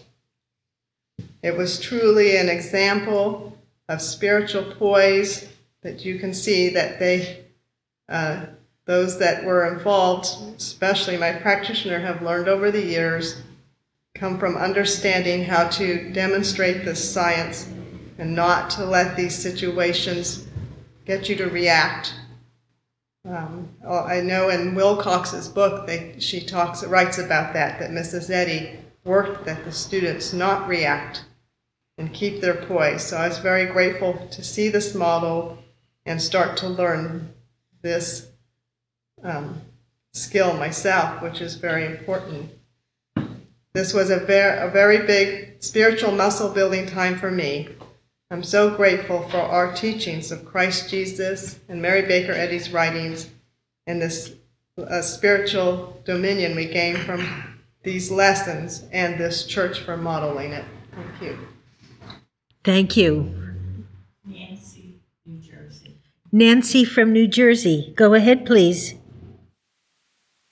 [1.42, 3.58] It was truly an example
[3.88, 5.48] of spiritual poise
[5.82, 7.44] that you can see that they,
[8.08, 8.46] uh,
[8.84, 10.26] those that were involved,
[10.56, 13.42] especially my practitioner, have learned over the years,
[14.14, 17.68] come from understanding how to demonstrate this science
[18.18, 20.46] and not to let these situations
[21.06, 22.14] get you to react.
[23.28, 28.30] Um, I know in Wilcox's book, they, she talks, writes about that, that Mrs.
[28.30, 31.24] Eddy worked that the students not react
[31.98, 33.04] and keep their poise.
[33.04, 35.58] So I was very grateful to see this model
[36.06, 37.32] and start to learn
[37.82, 38.28] this
[39.22, 39.60] um,
[40.12, 42.50] skill myself, which is very important.
[43.72, 47.68] This was a very, a very big spiritual muscle building time for me.
[48.32, 53.30] I'm so grateful for our teachings of Christ Jesus and Mary Baker Eddy's writings
[53.86, 54.34] and this
[54.78, 57.26] uh, spiritual dominion we gain from
[57.82, 60.64] these lessons and this church for modeling it.
[60.92, 61.38] Thank you.
[62.64, 63.34] Thank you.
[64.24, 65.98] Nancy, New Jersey.
[66.32, 68.94] Nancy from New Jersey, go ahead, please.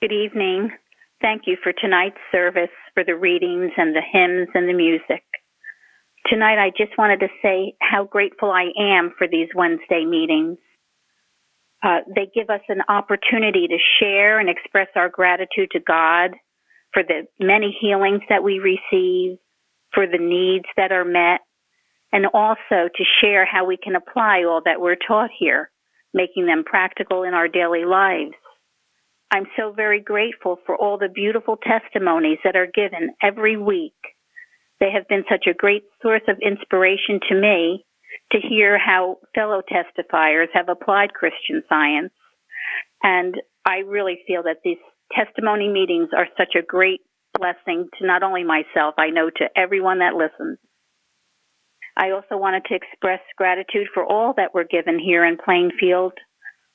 [0.01, 0.73] Good evening.
[1.21, 5.23] Thank you for tonight's service, for the readings and the hymns and the music.
[6.27, 10.59] Tonight, I just wanted to say how grateful I am for these Wednesday meetings.
[11.81, 16.33] Uh, they give us an opportunity to share and express our gratitude to God
[16.93, 19.39] for the many healings that we receive,
[19.95, 21.43] for the needs that are met,
[22.11, 25.71] and also to share how we can apply all that we're taught here,
[26.13, 28.35] making them practical in our daily lives.
[29.31, 33.95] I'm so very grateful for all the beautiful testimonies that are given every week
[34.81, 37.85] they have been such a great source of inspiration to me
[38.33, 42.13] to hear how fellow testifiers have applied Christian science.
[43.03, 44.79] And I really feel that these
[45.13, 47.01] testimony meetings are such a great
[47.37, 50.59] blessing to not only myself, I know to everyone that listens.
[51.97, 56.13] I also wanted to express gratitude for all that we're given here in Plainfield,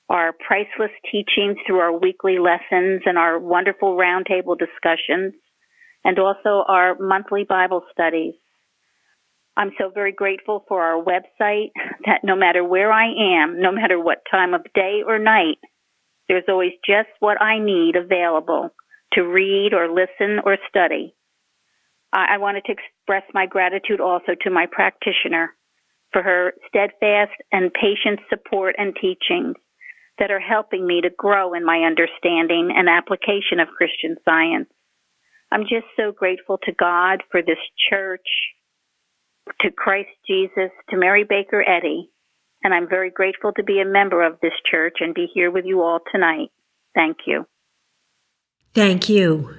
[0.09, 5.33] our priceless teachings through our weekly lessons and our wonderful roundtable discussions
[6.03, 8.33] and also our monthly Bible studies.
[9.55, 11.71] I'm so very grateful for our website
[12.05, 15.57] that no matter where I am, no matter what time of day or night,
[16.27, 18.69] there's always just what I need available
[19.13, 21.15] to read or listen or study.
[22.15, 25.55] I wanted to express my gratitude also to my practitioner
[26.11, 29.55] for her steadfast and patient support and teachings
[30.19, 34.69] that are helping me to grow in my understanding and application of Christian science.
[35.51, 37.57] I'm just so grateful to God for this
[37.89, 38.27] church,
[39.61, 42.09] to Christ Jesus, to Mary Baker Eddy,
[42.63, 45.65] and I'm very grateful to be a member of this church and be here with
[45.65, 46.49] you all tonight.
[46.95, 47.45] Thank you.
[48.73, 49.55] Thank you.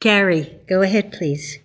[0.00, 1.63] Gary, go ahead, please.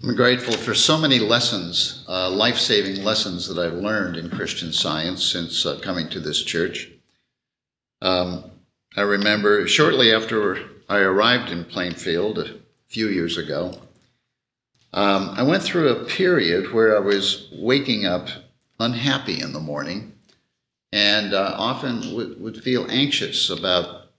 [0.00, 4.72] I'm grateful for so many lessons, uh, life saving lessons that I've learned in Christian
[4.72, 6.88] science since uh, coming to this church.
[8.00, 8.44] Um,
[8.96, 12.54] I remember shortly after I arrived in Plainfield a
[12.86, 13.72] few years ago,
[14.92, 18.28] um, I went through a period where I was waking up
[18.78, 20.12] unhappy in the morning
[20.92, 24.10] and uh, often w- would feel anxious about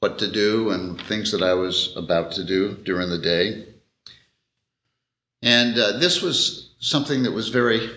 [0.00, 3.73] what to do and things that I was about to do during the day.
[5.44, 7.90] And uh, this was something that was very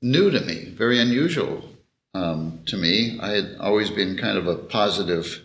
[0.00, 1.62] new to me, very unusual
[2.14, 3.18] um, to me.
[3.20, 5.44] I had always been kind of a positive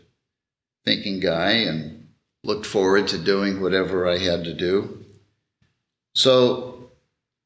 [0.86, 2.08] thinking guy and
[2.46, 5.06] looked forward to doing whatever I had to do.
[6.16, 6.90] So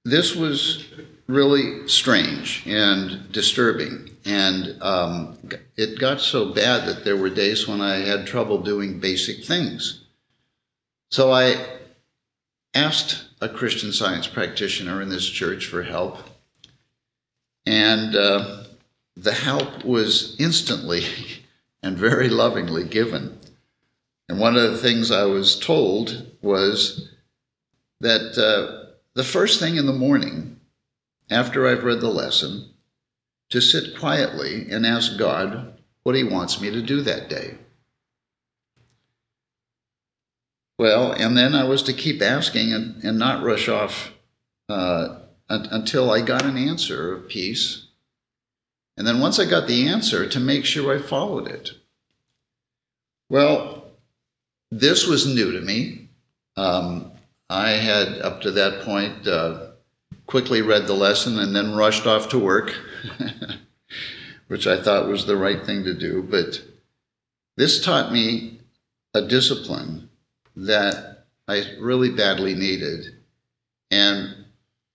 [0.06, 0.86] this was
[1.26, 4.12] really strange and disturbing.
[4.26, 5.40] And um,
[5.76, 10.04] it got so bad that there were days when I had trouble doing basic things.
[11.10, 11.58] So I
[12.74, 16.18] asked a Christian science practitioner in this church for help.
[17.66, 18.64] And uh,
[19.16, 21.04] the help was instantly
[21.84, 23.40] and very lovingly given.
[24.30, 27.10] And one of the things I was told was
[28.00, 30.60] that uh, the first thing in the morning,
[31.30, 32.70] after I've read the lesson,
[33.50, 37.58] to sit quietly and ask God what He wants me to do that day.
[40.78, 44.14] Well, and then I was to keep asking and, and not rush off
[44.70, 45.20] uh,
[45.50, 47.88] until I got an answer of peace
[48.98, 51.72] and then once I got the answer, to make sure I followed it.
[53.30, 53.86] Well,
[54.72, 56.10] this was new to me.
[56.56, 57.12] Um,
[57.50, 59.68] I had, up to that point, uh,
[60.28, 62.76] quickly read the lesson and then rushed off to work,
[64.48, 66.22] which I thought was the right thing to do.
[66.22, 66.62] But
[67.58, 68.60] this taught me
[69.16, 70.10] a discipline
[70.56, 73.16] that I really badly needed
[73.92, 74.46] and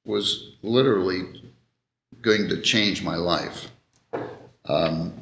[0.05, 1.43] was literally
[2.21, 3.69] going to change my life.
[4.65, 5.13] Um,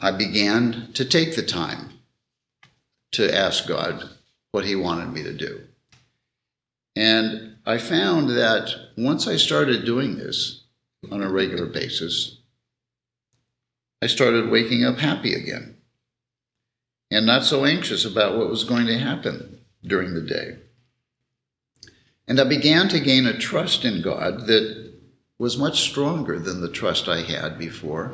[0.00, 1.90] I began to take the time
[3.12, 4.10] to ask God
[4.50, 5.62] what He wanted me to do.
[6.96, 10.62] And I found that once I started doing this
[11.10, 12.38] on a regular basis,
[14.02, 15.76] I started waking up happy again
[17.10, 19.53] and not so anxious about what was going to happen
[19.86, 20.56] during the day.
[22.26, 24.92] And I began to gain a trust in God that
[25.38, 28.12] was much stronger than the trust I had before.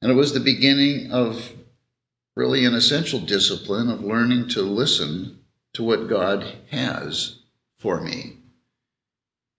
[0.00, 1.52] And it was the beginning of
[2.36, 5.40] really an essential discipline of learning to listen
[5.72, 7.40] to what God has
[7.78, 8.34] for me.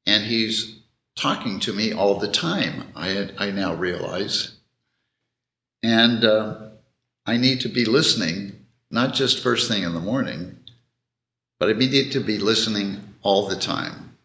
[0.06, 0.80] And He's
[1.16, 4.56] talking to me all the time, I, I now realize.
[5.84, 6.70] And uh,
[7.26, 8.59] I need to be listening,
[8.92, 10.58] not just first thing in the morning,
[11.60, 14.18] but I need to be listening all the time.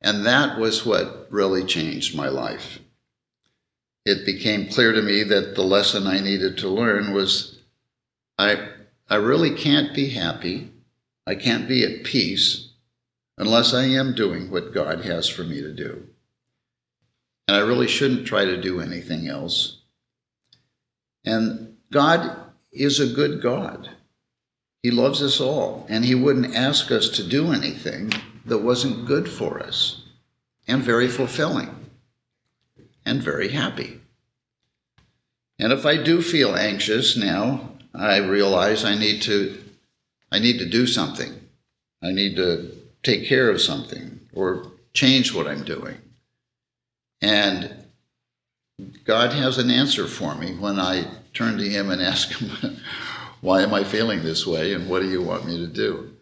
[0.00, 2.78] And that was what really changed my life.
[4.04, 7.58] It became clear to me that the lesson I needed to learn was
[8.38, 8.68] I,
[9.08, 10.70] I really can't be happy,
[11.26, 12.70] I can't be at peace
[13.38, 16.06] unless I am doing what God has for me to do.
[17.46, 19.78] And I really shouldn't try to do anything else.
[21.24, 22.41] And God
[22.72, 23.90] is a good God.
[24.82, 28.12] He loves us all, and He wouldn't ask us to do anything
[28.46, 30.02] that wasn't good for us
[30.66, 31.70] and very fulfilling
[33.04, 34.00] and very happy.
[35.58, 39.58] And if I do feel anxious now, I realize I need to
[40.32, 41.30] I need to do something.
[42.02, 45.98] I need to take care of something or change what I'm doing.
[47.20, 47.70] And
[49.04, 52.76] God has an answer for me when I turn to Him and ask Him,
[53.40, 54.72] Why am I feeling this way?
[54.74, 56.12] And what do you want me to do?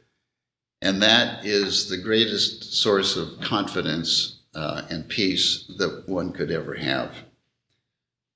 [0.80, 6.74] And that is the greatest source of confidence uh, and peace that one could ever
[6.74, 7.14] have.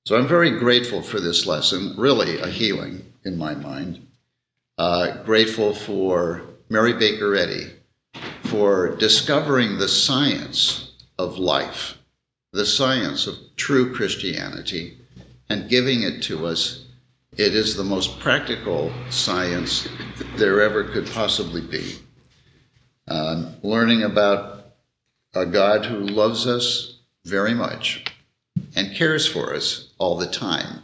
[0.06, 4.06] So I'm very grateful for this lesson, really a healing in my mind.
[4.76, 7.72] Uh, grateful for Mary Baker Eddy
[8.42, 11.96] for discovering the science of life,
[12.52, 14.98] the science of true Christianity,
[15.49, 16.86] and giving it to us.
[17.36, 19.88] It is the most practical science
[20.36, 21.97] there ever could possibly be.
[23.09, 24.66] Uh, learning about
[25.34, 28.05] a God who loves us very much
[28.76, 30.82] and cares for us all the time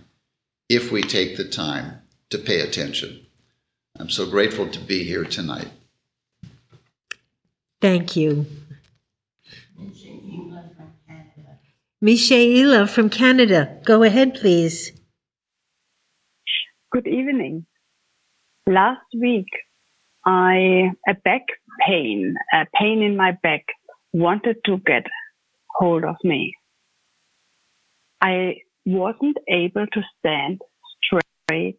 [0.69, 2.01] if we take the time
[2.31, 3.21] to pay attention.
[3.99, 5.69] I'm so grateful to be here tonight.
[7.81, 8.47] Thank you.
[12.03, 13.79] Mishaela from Canada.
[13.85, 14.93] Go ahead, please.
[16.91, 17.67] Good evening.
[18.67, 19.49] Last week,
[20.25, 21.43] I a back
[21.87, 23.67] pain, a pain in my back,
[24.15, 25.05] wanted to get
[25.69, 26.55] hold of me.
[28.23, 30.63] I wasn't able to stand
[31.05, 31.79] straight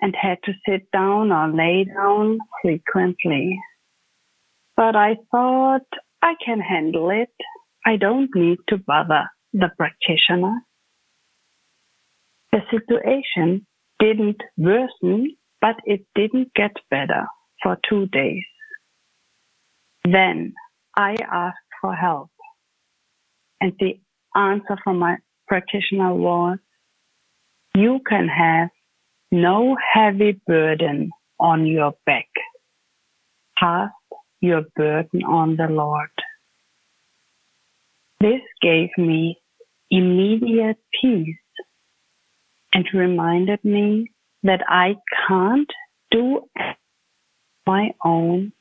[0.00, 3.58] and had to sit down or lay down frequently.
[4.76, 5.86] But I thought
[6.22, 7.34] I can handle it.
[7.84, 10.60] I don't need to bother the practitioner.
[12.52, 13.66] The situation
[13.98, 17.26] didn't worsen, but it didn't get better
[17.62, 18.44] for two days.
[20.04, 20.54] Then
[20.96, 22.30] I asked for help.
[23.60, 24.00] And the
[24.34, 26.58] answer from my practitioner was,
[27.74, 28.68] you can have
[29.30, 31.10] no heavy burden
[31.40, 32.28] on your back.
[33.58, 33.94] Cast
[34.40, 36.10] your burden on the Lord.
[38.22, 39.36] This gave me
[39.90, 41.44] immediate peace
[42.72, 44.12] and reminded me
[44.44, 44.94] that I
[45.26, 45.68] can't
[46.12, 46.48] do
[47.66, 48.52] my own,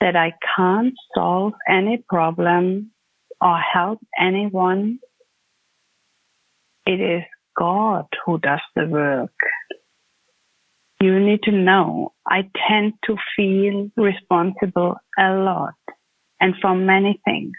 [0.00, 2.92] that I can't solve any problem
[3.40, 5.00] or help anyone.
[6.86, 7.24] It is
[7.58, 9.34] God who does the work.
[11.00, 15.74] You need to know I tend to feel responsible a lot
[16.40, 17.54] and for many things.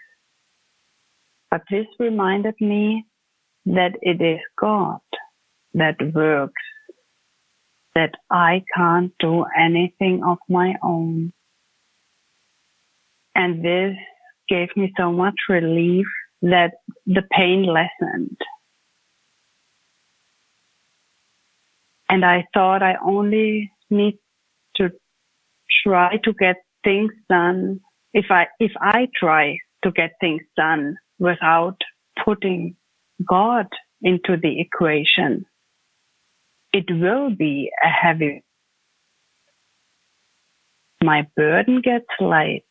[1.53, 3.05] But this reminded me
[3.67, 5.01] that it is God
[5.75, 6.63] that works,
[7.93, 11.31] that I can't do anything of my own.
[13.35, 13.95] And this
[14.49, 16.07] gave me so much relief
[16.41, 16.71] that
[17.05, 18.37] the pain lessened.
[22.09, 24.17] And I thought I only need
[24.77, 24.89] to
[25.85, 27.79] try to get things done
[28.11, 31.77] if I if I try to get things done without
[32.23, 32.75] putting
[33.27, 33.67] God
[34.01, 35.45] into the equation,
[36.71, 38.43] it will be a heavy.
[41.03, 42.65] My burden gets light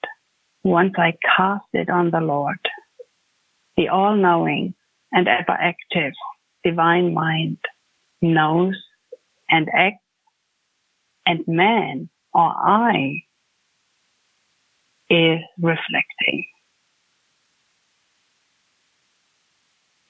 [0.65, 2.59] once I cast it on the Lord,
[3.77, 4.75] the all knowing
[5.13, 6.13] and ever active
[6.65, 7.59] divine mind
[8.21, 8.75] knows
[9.51, 9.99] and acts,
[11.27, 13.23] and man or I
[15.11, 16.47] is reflecting.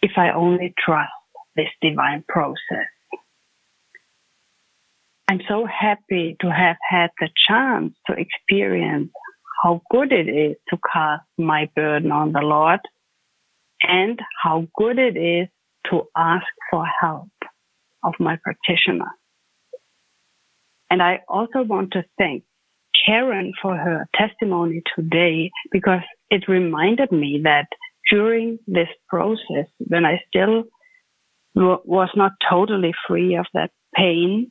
[0.02, 1.12] If I only trust
[1.56, 2.88] this divine process.
[5.28, 9.10] I'm so happy to have had the chance to experience
[9.62, 12.80] how good it is to cast my burden on the Lord
[13.82, 15.48] and how good it is
[15.90, 17.30] to ask for help
[18.02, 19.10] of my practitioner.
[20.90, 22.44] And I also want to thank
[23.06, 27.68] Karen for her testimony today because it reminded me that
[28.10, 30.64] during this process, when I still
[31.54, 34.50] was not totally free of that pain,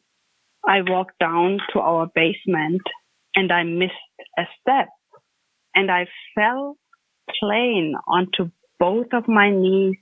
[0.68, 2.82] I walked down to our basement
[3.36, 3.94] and I missed
[4.38, 4.88] a step
[5.74, 6.78] and I fell
[7.40, 9.96] plain onto both of my knees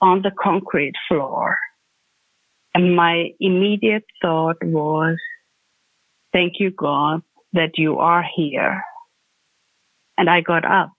[0.00, 1.58] on the concrete floor.
[2.74, 5.16] And my immediate thought was,
[6.32, 7.22] thank you, God,
[7.52, 8.82] that you are here.
[10.16, 10.92] And I got up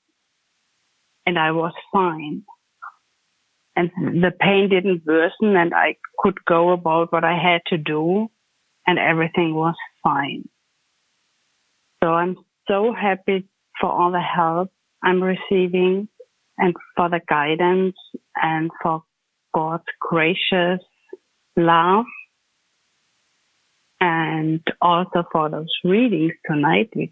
[1.30, 2.41] and I was fine.
[3.75, 8.30] And the pain didn't worsen and I could go about what I had to do
[8.88, 10.49] and everything was fine.
[12.03, 12.36] So I'm
[12.67, 13.47] so happy
[13.80, 14.71] for all the help
[15.03, 16.09] I'm receiving
[16.57, 17.95] and for the guidance
[18.36, 19.03] and for
[19.53, 20.82] God's gracious
[21.55, 22.05] love
[24.01, 27.11] and also for those readings tonight, which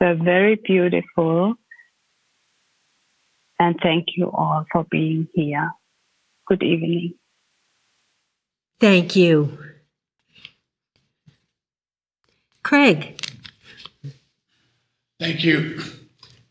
[0.00, 1.56] were very beautiful.
[3.60, 5.70] And thank you all for being here.
[6.46, 7.14] Good evening.
[8.80, 9.58] Thank you.
[12.62, 13.20] Craig.
[15.20, 15.82] Thank you.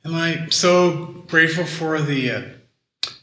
[0.06, 2.42] Am I'm so grateful for the uh,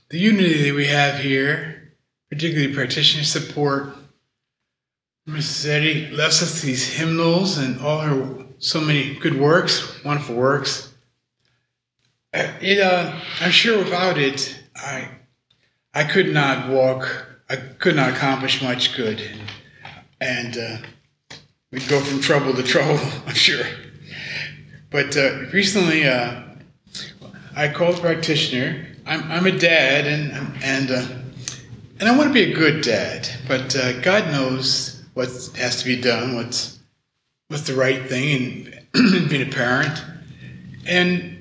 [0.08, 1.92] the unity that we have here,
[2.28, 3.96] particularly practitioner support.
[5.28, 5.68] Mrs.
[5.68, 10.92] Eddy left us these hymnals and all her so many good works, wonderful works.
[12.60, 15.08] It, uh, I'm sure without it, I,
[15.94, 17.26] I could not walk.
[17.48, 19.40] I could not accomplish much good, and,
[20.20, 21.36] and uh,
[21.70, 22.98] we'd go from trouble to trouble.
[23.26, 23.64] I'm sure.
[24.90, 26.42] But uh, recently, uh,
[27.54, 28.86] I called a practitioner.
[29.06, 30.32] I'm, I'm a dad, and
[30.62, 31.06] and uh,
[32.00, 35.86] and I want to be a good dad, but uh, God knows what has to
[35.86, 36.78] be done, what's
[37.48, 40.04] what's the right thing, and being a parent.
[40.86, 41.35] And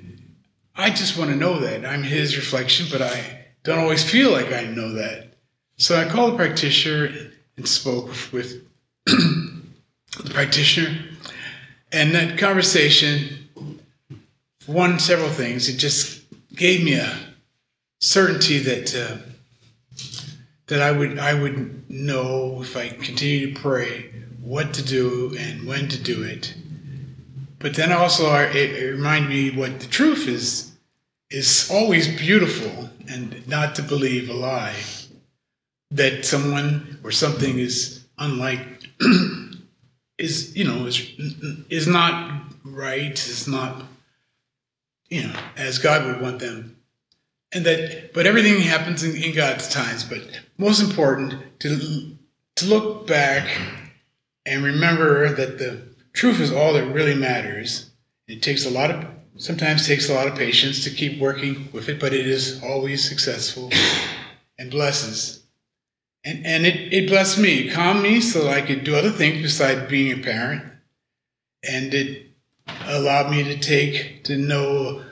[0.77, 4.51] I just want to know that I'm His reflection, but I don't always feel like
[4.51, 5.33] I know that.
[5.77, 8.61] So I called a practitioner and spoke with
[9.05, 9.63] the
[10.29, 10.97] practitioner,
[11.91, 13.49] and that conversation
[14.67, 15.69] won several things.
[15.69, 16.23] It just
[16.55, 17.17] gave me a
[17.99, 19.17] certainty that uh,
[20.67, 24.11] that I would I would know if I continue to pray
[24.41, 26.53] what to do and when to do it.
[27.65, 30.71] But then also it, it reminded me what the truth is
[31.31, 34.75] is always beautiful and not to believe a lie
[35.89, 38.59] that someone or something is unlike
[40.19, 41.09] is you know is
[41.69, 43.83] is not right is not
[45.09, 46.77] you know, as God would want them.
[47.51, 50.03] And that, but everything happens in, in God's times.
[50.03, 50.21] But
[50.57, 52.17] most important, to,
[52.57, 53.47] to look back
[54.45, 57.91] and remember that the truth is all that really matters.
[58.27, 59.05] It takes a lot of,
[59.37, 63.07] sometimes takes a lot of patience to keep working with it, but it is always
[63.07, 63.69] successful
[64.57, 65.43] and blesses.
[66.23, 69.89] And, and it, it blessed me, calmed me so I could do other things besides
[69.89, 70.63] being a parent.
[71.67, 72.27] And it
[72.87, 75.03] allowed me to take to know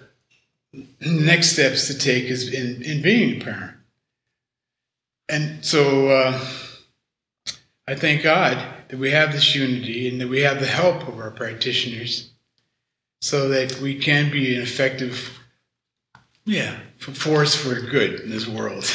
[1.02, 3.76] next steps to take is in, in being a parent.
[5.30, 6.40] And so uh,
[7.88, 8.58] I thank God
[8.94, 12.30] that we have this unity and that we have the help of our practitioners
[13.22, 15.40] so that we can be an effective
[16.46, 18.86] yeah, force for good in this world.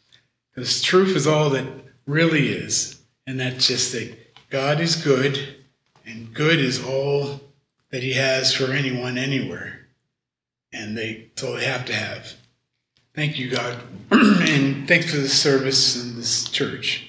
[0.54, 1.66] because truth is all that
[2.04, 3.00] really is.
[3.26, 4.14] And that's just that
[4.50, 5.56] God is good
[6.04, 7.40] and good is all
[7.90, 9.88] that he has for anyone anywhere.
[10.74, 12.34] And they they have to have.
[13.14, 13.78] Thank you, God.
[14.10, 17.07] and thanks for the service in this church.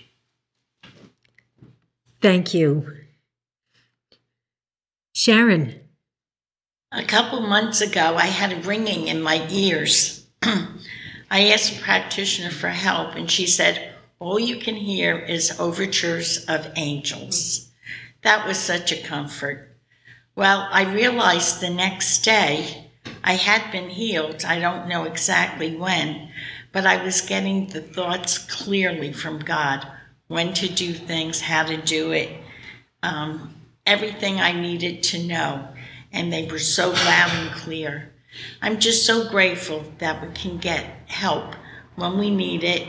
[2.21, 2.85] Thank you.
[5.13, 5.79] Sharon.
[6.91, 10.25] A couple months ago, I had a ringing in my ears.
[10.41, 16.45] I asked a practitioner for help, and she said, All you can hear is overtures
[16.45, 17.69] of angels.
[18.23, 19.77] That was such a comfort.
[20.35, 22.89] Well, I realized the next day
[23.23, 24.43] I had been healed.
[24.43, 26.29] I don't know exactly when,
[26.71, 29.85] but I was getting the thoughts clearly from God
[30.29, 32.29] when to do things, how to do it,
[33.03, 33.53] um,
[33.85, 35.67] everything I needed to know.
[36.13, 38.13] And they were so loud and clear.
[38.61, 41.55] I'm just so grateful that we can get help
[41.95, 42.87] when we need it,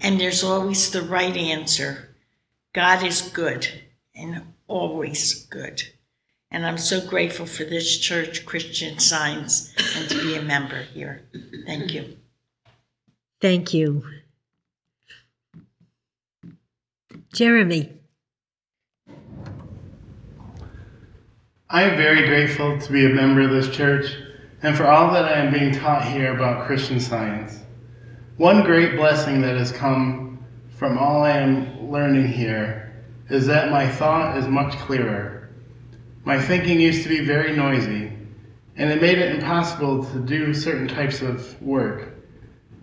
[0.00, 2.14] and there's always the right answer.
[2.72, 3.68] God is good
[4.14, 5.82] and always good.
[6.50, 11.22] And I'm so grateful for this church, Christian Science, and to be a member here.
[11.66, 12.16] Thank you.
[13.40, 14.04] Thank you.
[17.32, 17.92] Jeremy.
[21.68, 24.12] I am very grateful to be a member of this church
[24.62, 27.60] and for all that I am being taught here about Christian science.
[28.36, 30.44] One great blessing that has come
[30.76, 35.50] from all I am learning here is that my thought is much clearer.
[36.24, 38.12] My thinking used to be very noisy,
[38.74, 42.09] and it made it impossible to do certain types of work.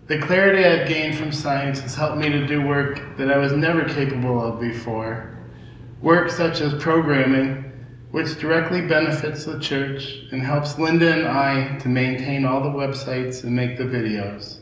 [0.08, 3.52] The clarity I've gained from science has helped me to do work that I was
[3.52, 5.36] never capable of before.
[6.00, 7.70] Work such as programming,
[8.10, 13.44] which directly benefits the church and helps Linda and I to maintain all the websites
[13.44, 14.60] and make the videos.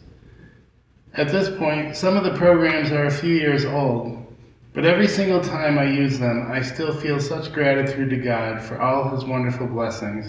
[1.14, 4.26] At this point, some of the programs are a few years old,
[4.74, 8.82] but every single time I use them, I still feel such gratitude to God for
[8.82, 10.26] all His wonderful blessings.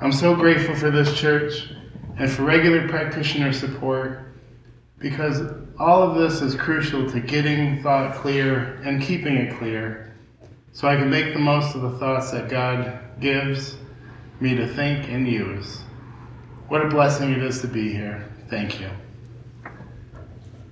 [0.00, 1.68] I'm so grateful for this church
[2.16, 4.20] and for regular practitioner support
[4.98, 5.42] because
[5.78, 10.14] all of this is crucial to getting thought clear and keeping it clear
[10.72, 13.76] so I can make the most of the thoughts that God gives
[14.40, 15.82] me to think and use.
[16.68, 18.28] What a blessing it is to be here.
[18.48, 18.90] Thank you.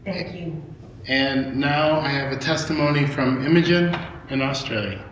[0.04, 0.62] Thank you.
[1.06, 3.96] And now I have a testimony from Imogen
[4.30, 5.04] in Australia.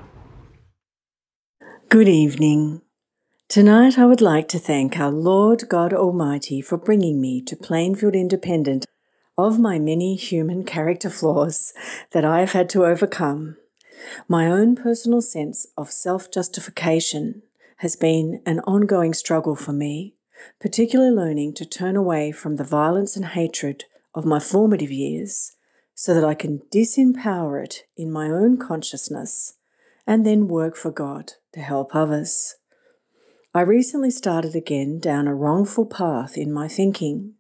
[1.89, 2.83] Good evening.
[3.51, 8.15] Tonight I would like to thank our Lord God Almighty for bringing me to Plainfield
[8.15, 8.87] Independent
[9.37, 11.73] of my many human character flaws
[12.13, 13.57] that I have had to overcome.
[14.29, 17.43] My own personal sense of self justification
[17.79, 20.15] has been an ongoing struggle for me,
[20.61, 23.83] particularly learning to turn away from the violence and hatred
[24.15, 25.57] of my formative years
[25.93, 29.55] so that I can disempower it in my own consciousness
[30.07, 32.55] and then work for God to help others.
[33.53, 37.35] I recently started again down a wrongful path in my thinking,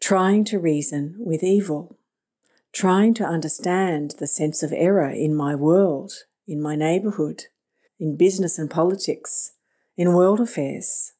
[0.00, 1.98] trying to reason with evil
[2.72, 6.12] trying to understand the sense of error in my world,
[6.46, 7.44] in my neighborhood,
[7.98, 9.52] in business and politics,
[9.96, 11.12] in world affairs.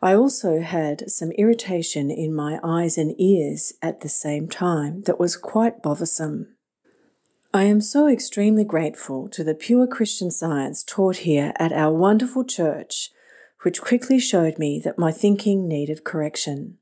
[0.00, 5.18] I also had some irritation in my eyes and ears at the same time that
[5.18, 6.56] was quite bothersome.
[7.52, 12.44] I am so extremely grateful to the pure Christian science taught here at our wonderful
[12.44, 13.10] church,
[13.62, 16.78] which quickly showed me that my thinking needed correction.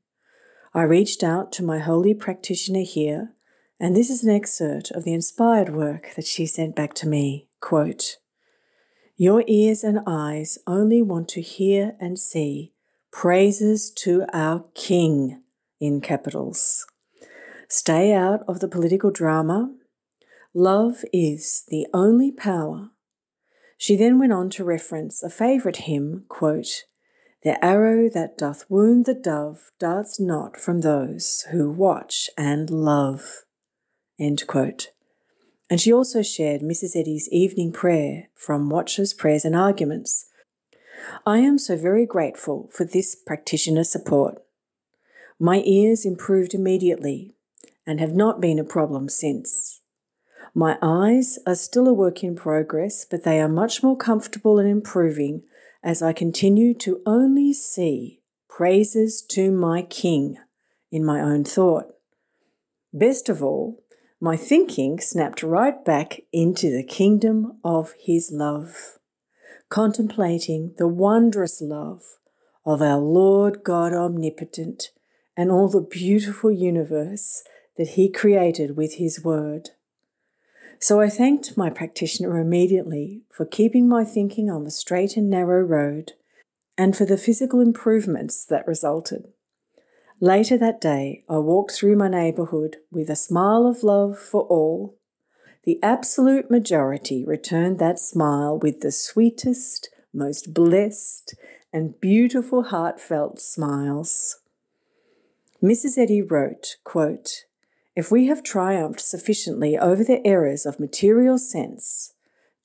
[0.73, 3.33] I reached out to my holy practitioner here
[3.79, 7.47] and this is an excerpt of the inspired work that she sent back to me.
[7.59, 8.17] Quote,
[9.15, 12.73] Your ears and eyes only want to hear and see
[13.11, 15.43] praises to our King
[15.79, 16.85] in capitals.
[17.69, 19.73] Stay out of the political drama.
[20.59, 22.89] Love is the only power.
[23.77, 26.85] She then went on to reference a favourite hymn, quote,
[27.43, 33.43] The arrow that doth wound the dove darts not from those who watch and love.
[34.19, 34.89] End quote.
[35.69, 36.95] And she also shared Mrs.
[36.95, 40.27] Eddy's evening prayer from Watches, Prayers and Arguments.
[41.23, 44.41] I am so very grateful for this practitioner support.
[45.39, 47.35] My ears improved immediately
[47.85, 49.76] and have not been a problem since.
[50.53, 54.69] My eyes are still a work in progress, but they are much more comfortable and
[54.69, 55.43] improving
[55.83, 60.37] as I continue to only see praises to my King
[60.91, 61.93] in my own thought.
[62.93, 63.83] Best of all,
[64.19, 68.97] my thinking snapped right back into the kingdom of His love,
[69.69, 72.17] contemplating the wondrous love
[72.65, 74.91] of our Lord God Omnipotent
[75.35, 77.43] and all the beautiful universe
[77.77, 79.69] that He created with His Word.
[80.79, 85.61] So I thanked my practitioner immediately for keeping my thinking on the straight and narrow
[85.61, 86.13] road
[86.77, 89.27] and for the physical improvements that resulted.
[90.19, 94.97] Later that day, I walked through my neighbourhood with a smile of love for all.
[95.63, 101.35] The absolute majority returned that smile with the sweetest, most blessed,
[101.73, 104.39] and beautiful heartfelt smiles.
[105.61, 105.97] Mrs.
[105.97, 107.45] Eddy wrote, quote,
[107.97, 112.13] If we have triumphed sufficiently over the errors of material sense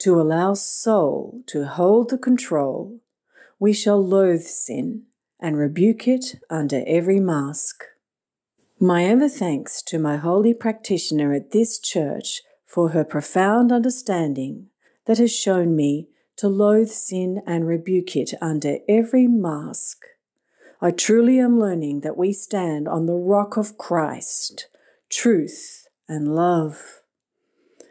[0.01, 3.01] to allow soul to hold the control,
[3.59, 5.05] we shall loathe sin
[5.41, 7.85] and rebuke it under every mask.
[8.79, 14.67] My ever thanks to my holy practitioner at this church for her profound understanding
[15.07, 20.05] that has shown me to loathe sin and rebuke it under every mask.
[20.83, 24.67] I truly am learning that we stand on the rock of Christ,
[25.13, 27.03] truth, and love.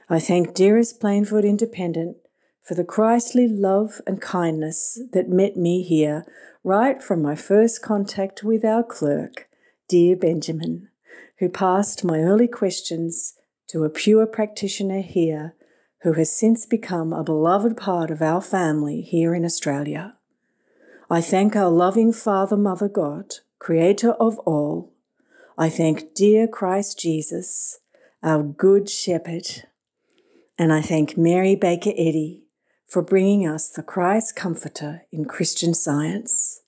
[0.10, 2.18] I thank dearest Plainfield Independent
[2.64, 6.26] for the Christly love and kindness that met me here
[6.64, 9.48] right from my first contact with our clerk,
[9.88, 10.90] dear Benjamin,
[11.38, 13.36] who passed my early questions
[13.68, 15.56] to a pure practitioner here
[16.02, 20.16] who has since become a beloved part of our family here in Australia.
[21.10, 24.91] I thank our loving Father, Mother God, Creator of all.
[25.62, 27.82] I thank dear Christ Jesus,
[28.24, 29.46] our Good Shepherd.
[30.58, 32.46] And I thank Mary Baker Eddy
[32.88, 36.64] for bringing us the Christ Comforter in Christian Science.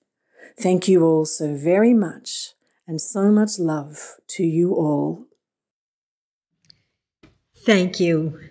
[0.60, 2.50] Thank you all so very much,
[2.86, 5.26] and so much love to you all.
[7.66, 8.42] Thank you.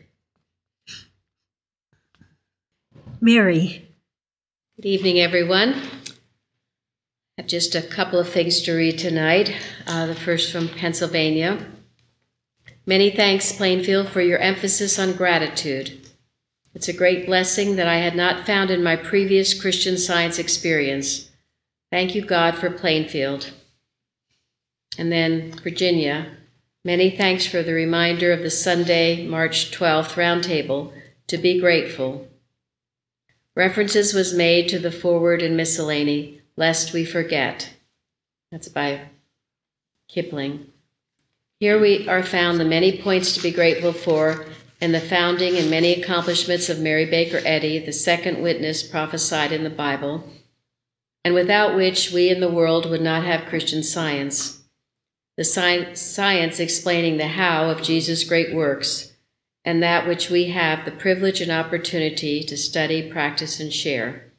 [3.20, 3.94] Mary.
[4.74, 6.02] Good evening, everyone.
[7.39, 9.57] Have just a couple of things to read tonight.
[9.87, 11.67] Uh, the first from Pennsylvania.
[12.85, 15.99] Many thanks, Plainfield, for your emphasis on gratitude.
[16.75, 21.31] It's a great blessing that I had not found in my previous Christian science experience.
[21.91, 23.51] Thank you, God, for Plainfield.
[24.99, 26.37] And then Virginia.
[26.85, 30.93] Many thanks for the reminder of the Sunday, March 12th roundtable
[31.29, 32.29] to be grateful.
[33.57, 37.71] References was made to the foreword and miscellany, lest we forget.
[38.53, 39.09] That's by
[40.09, 40.69] Kipling.
[41.59, 44.47] Here we are found the many points to be grateful for
[44.81, 49.65] and the founding and many accomplishments of Mary Baker Eddy, the second witness prophesied in
[49.65, 50.23] the Bible,
[51.25, 54.63] and without which we in the world would not have Christian science
[55.37, 59.15] the science explaining the how of Jesus' great works,
[59.65, 64.32] and that which we have the privilege and opportunity to study, practice, and share.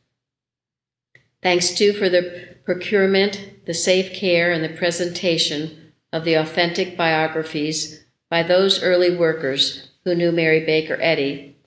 [1.44, 8.06] Thanks too for the procurement, the safe care, and the presentation of the authentic biographies
[8.30, 11.58] by those early workers who knew Mary Baker Eddy,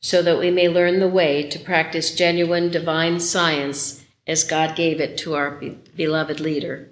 [0.00, 5.00] so that we may learn the way to practice genuine divine science as God gave
[5.00, 5.62] it to our
[5.96, 6.90] beloved leader.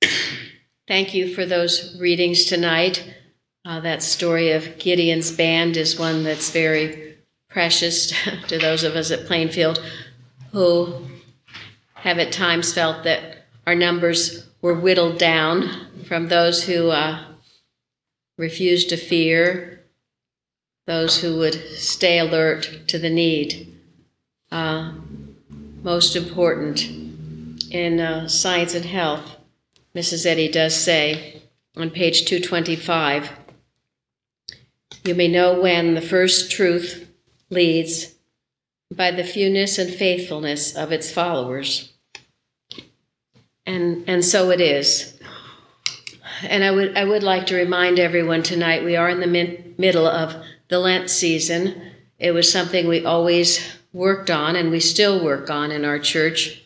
[0.88, 3.14] Thank you for those readings tonight.
[3.66, 7.13] Uh, that story of Gideon's band is one that's very
[7.54, 8.12] precious
[8.48, 9.82] to those of us at Plainfield
[10.52, 11.06] who
[11.94, 15.70] have at times felt that our numbers were whittled down
[16.06, 17.24] from those who uh,
[18.36, 19.80] refused to fear,
[20.86, 23.74] those who would stay alert to the need.
[24.52, 24.92] Uh,
[25.82, 26.86] most important
[27.70, 29.36] in uh, science and health
[29.94, 30.26] Mrs.
[30.26, 31.40] Eddy does say
[31.76, 33.30] on page 225
[35.04, 37.03] You may know when the first truth
[37.54, 38.14] leads
[38.94, 41.92] by the fewness and faithfulness of its followers.
[43.64, 45.18] And, and so it is.
[46.42, 50.06] And I would, I would like to remind everyone tonight we are in the middle
[50.06, 50.34] of
[50.68, 51.92] the Lent season.
[52.18, 56.64] It was something we always worked on and we still work on in our church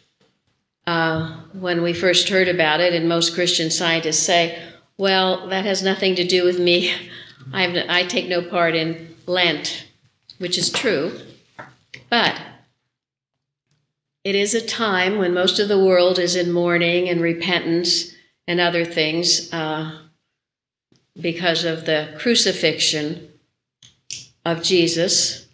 [0.88, 4.58] uh, when we first heard about it, and most Christian scientists say,
[4.96, 6.94] well, that has nothing to do with me.
[7.52, 9.86] I, I take no part in Lent,
[10.38, 11.18] which is true.
[12.10, 12.40] But
[14.24, 18.12] it is a time when most of the world is in mourning and repentance
[18.46, 19.98] and other things uh,
[21.20, 23.28] because of the crucifixion
[24.44, 25.46] of Jesus,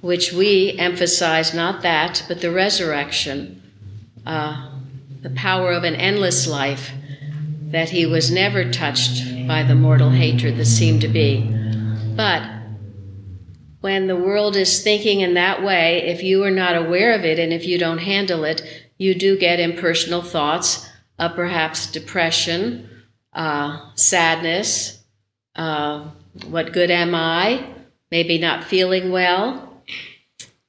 [0.00, 3.60] which we emphasize not that, but the resurrection
[4.26, 4.70] uh,
[5.22, 6.90] the power of an endless life,
[7.70, 11.42] that he was never touched by the mortal hatred that seemed to be.
[12.16, 12.42] But
[13.80, 17.38] when the world is thinking in that way, if you are not aware of it
[17.38, 18.62] and if you don't handle it,
[18.98, 20.88] you do get impersonal thoughts
[21.18, 22.88] of perhaps depression,
[23.32, 25.02] uh, sadness,
[25.56, 26.08] uh,
[26.48, 27.66] what good am I,
[28.10, 29.82] maybe not feeling well.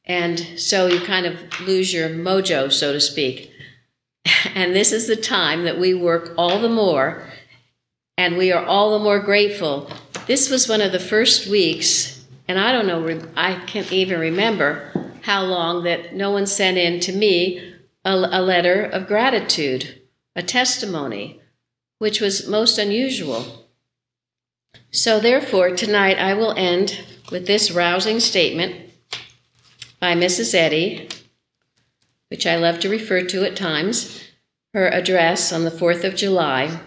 [0.06, 3.50] And so you kind of lose your mojo, so to speak.
[4.54, 7.26] And this is the time that we work all the more,
[8.18, 9.90] and we are all the more grateful.
[10.28, 12.11] This was one of the first weeks,
[12.52, 14.92] And I don't know, I can't even remember
[15.22, 20.02] how long that no one sent in to me a, a letter of gratitude,
[20.36, 21.40] a testimony,
[22.00, 23.70] which was most unusual.
[24.92, 27.00] So, therefore, tonight I will end
[27.32, 28.92] with this rousing statement
[30.02, 30.54] by Mrs.
[30.54, 31.08] Eddy,
[32.28, 34.26] which I love to refer to at times,
[34.74, 36.82] her address on the 4th of July.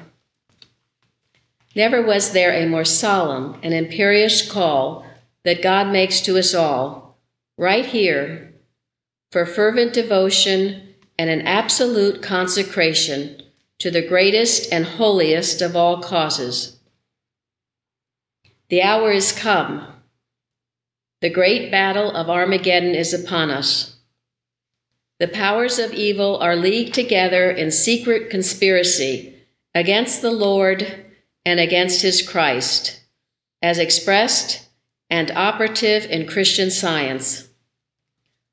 [1.74, 5.03] Never was there a more solemn and imperious call
[5.44, 7.18] that God makes to us all,
[7.56, 8.54] right here,
[9.30, 13.42] for fervent devotion and an absolute consecration
[13.78, 16.78] to the greatest and holiest of all causes.
[18.70, 19.86] The hour is come.
[21.20, 23.96] The great battle of Armageddon is upon us.
[25.20, 29.34] The powers of evil are leagued together in secret conspiracy
[29.74, 31.04] against the Lord
[31.44, 33.00] and against his Christ,
[33.62, 34.63] as expressed
[35.14, 37.46] and operative in Christian science.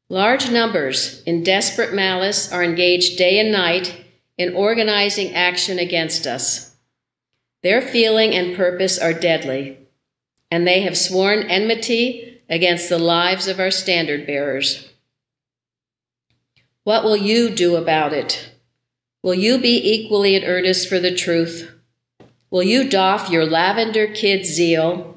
[0.10, 4.06] Large numbers in desperate malice are engaged day and night
[4.38, 6.76] in organizing action against us.
[7.64, 9.80] Their feeling and purpose are deadly,
[10.52, 14.88] and they have sworn enmity against the lives of our standard bearers.
[16.84, 18.52] What will you do about it?
[19.24, 21.72] Will you be equally in earnest for the truth?
[22.52, 25.11] Will you doff your lavender kid zeal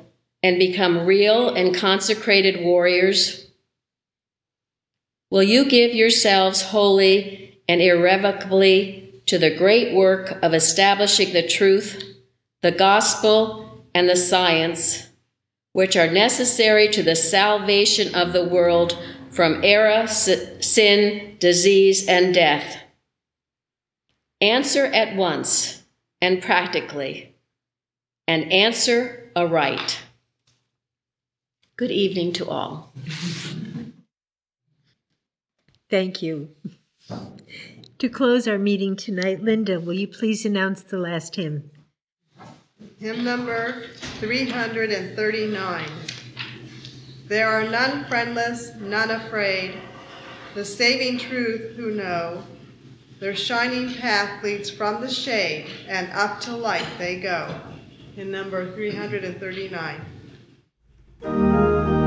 [0.45, 3.47] and become real and consecrated warriors?
[5.31, 12.05] Will you give yourselves wholly and irrevocably to the great work of establishing the truth,
[12.61, 15.09] the gospel, and the science,
[15.73, 18.99] which are necessary to the salvation of the world
[19.31, 22.77] from error, sin, disease, and death?
[24.43, 25.85] Answer at once
[26.21, 27.35] and practically,
[28.29, 30.04] and answer aright.
[31.77, 32.93] Good evening to all.
[35.91, 36.51] Thank you.
[37.99, 41.73] To close our meeting tonight, Linda, will you please announce the last hymn?
[43.01, 43.87] Hymn number
[44.21, 45.89] 339.
[47.27, 49.75] There are none friendless, none afraid,
[50.55, 52.45] the saving truth who know.
[53.19, 57.53] Their shining path leads from the shade, and up to light they go.
[58.17, 60.14] In number 339.
[61.25, 62.04] Thank you.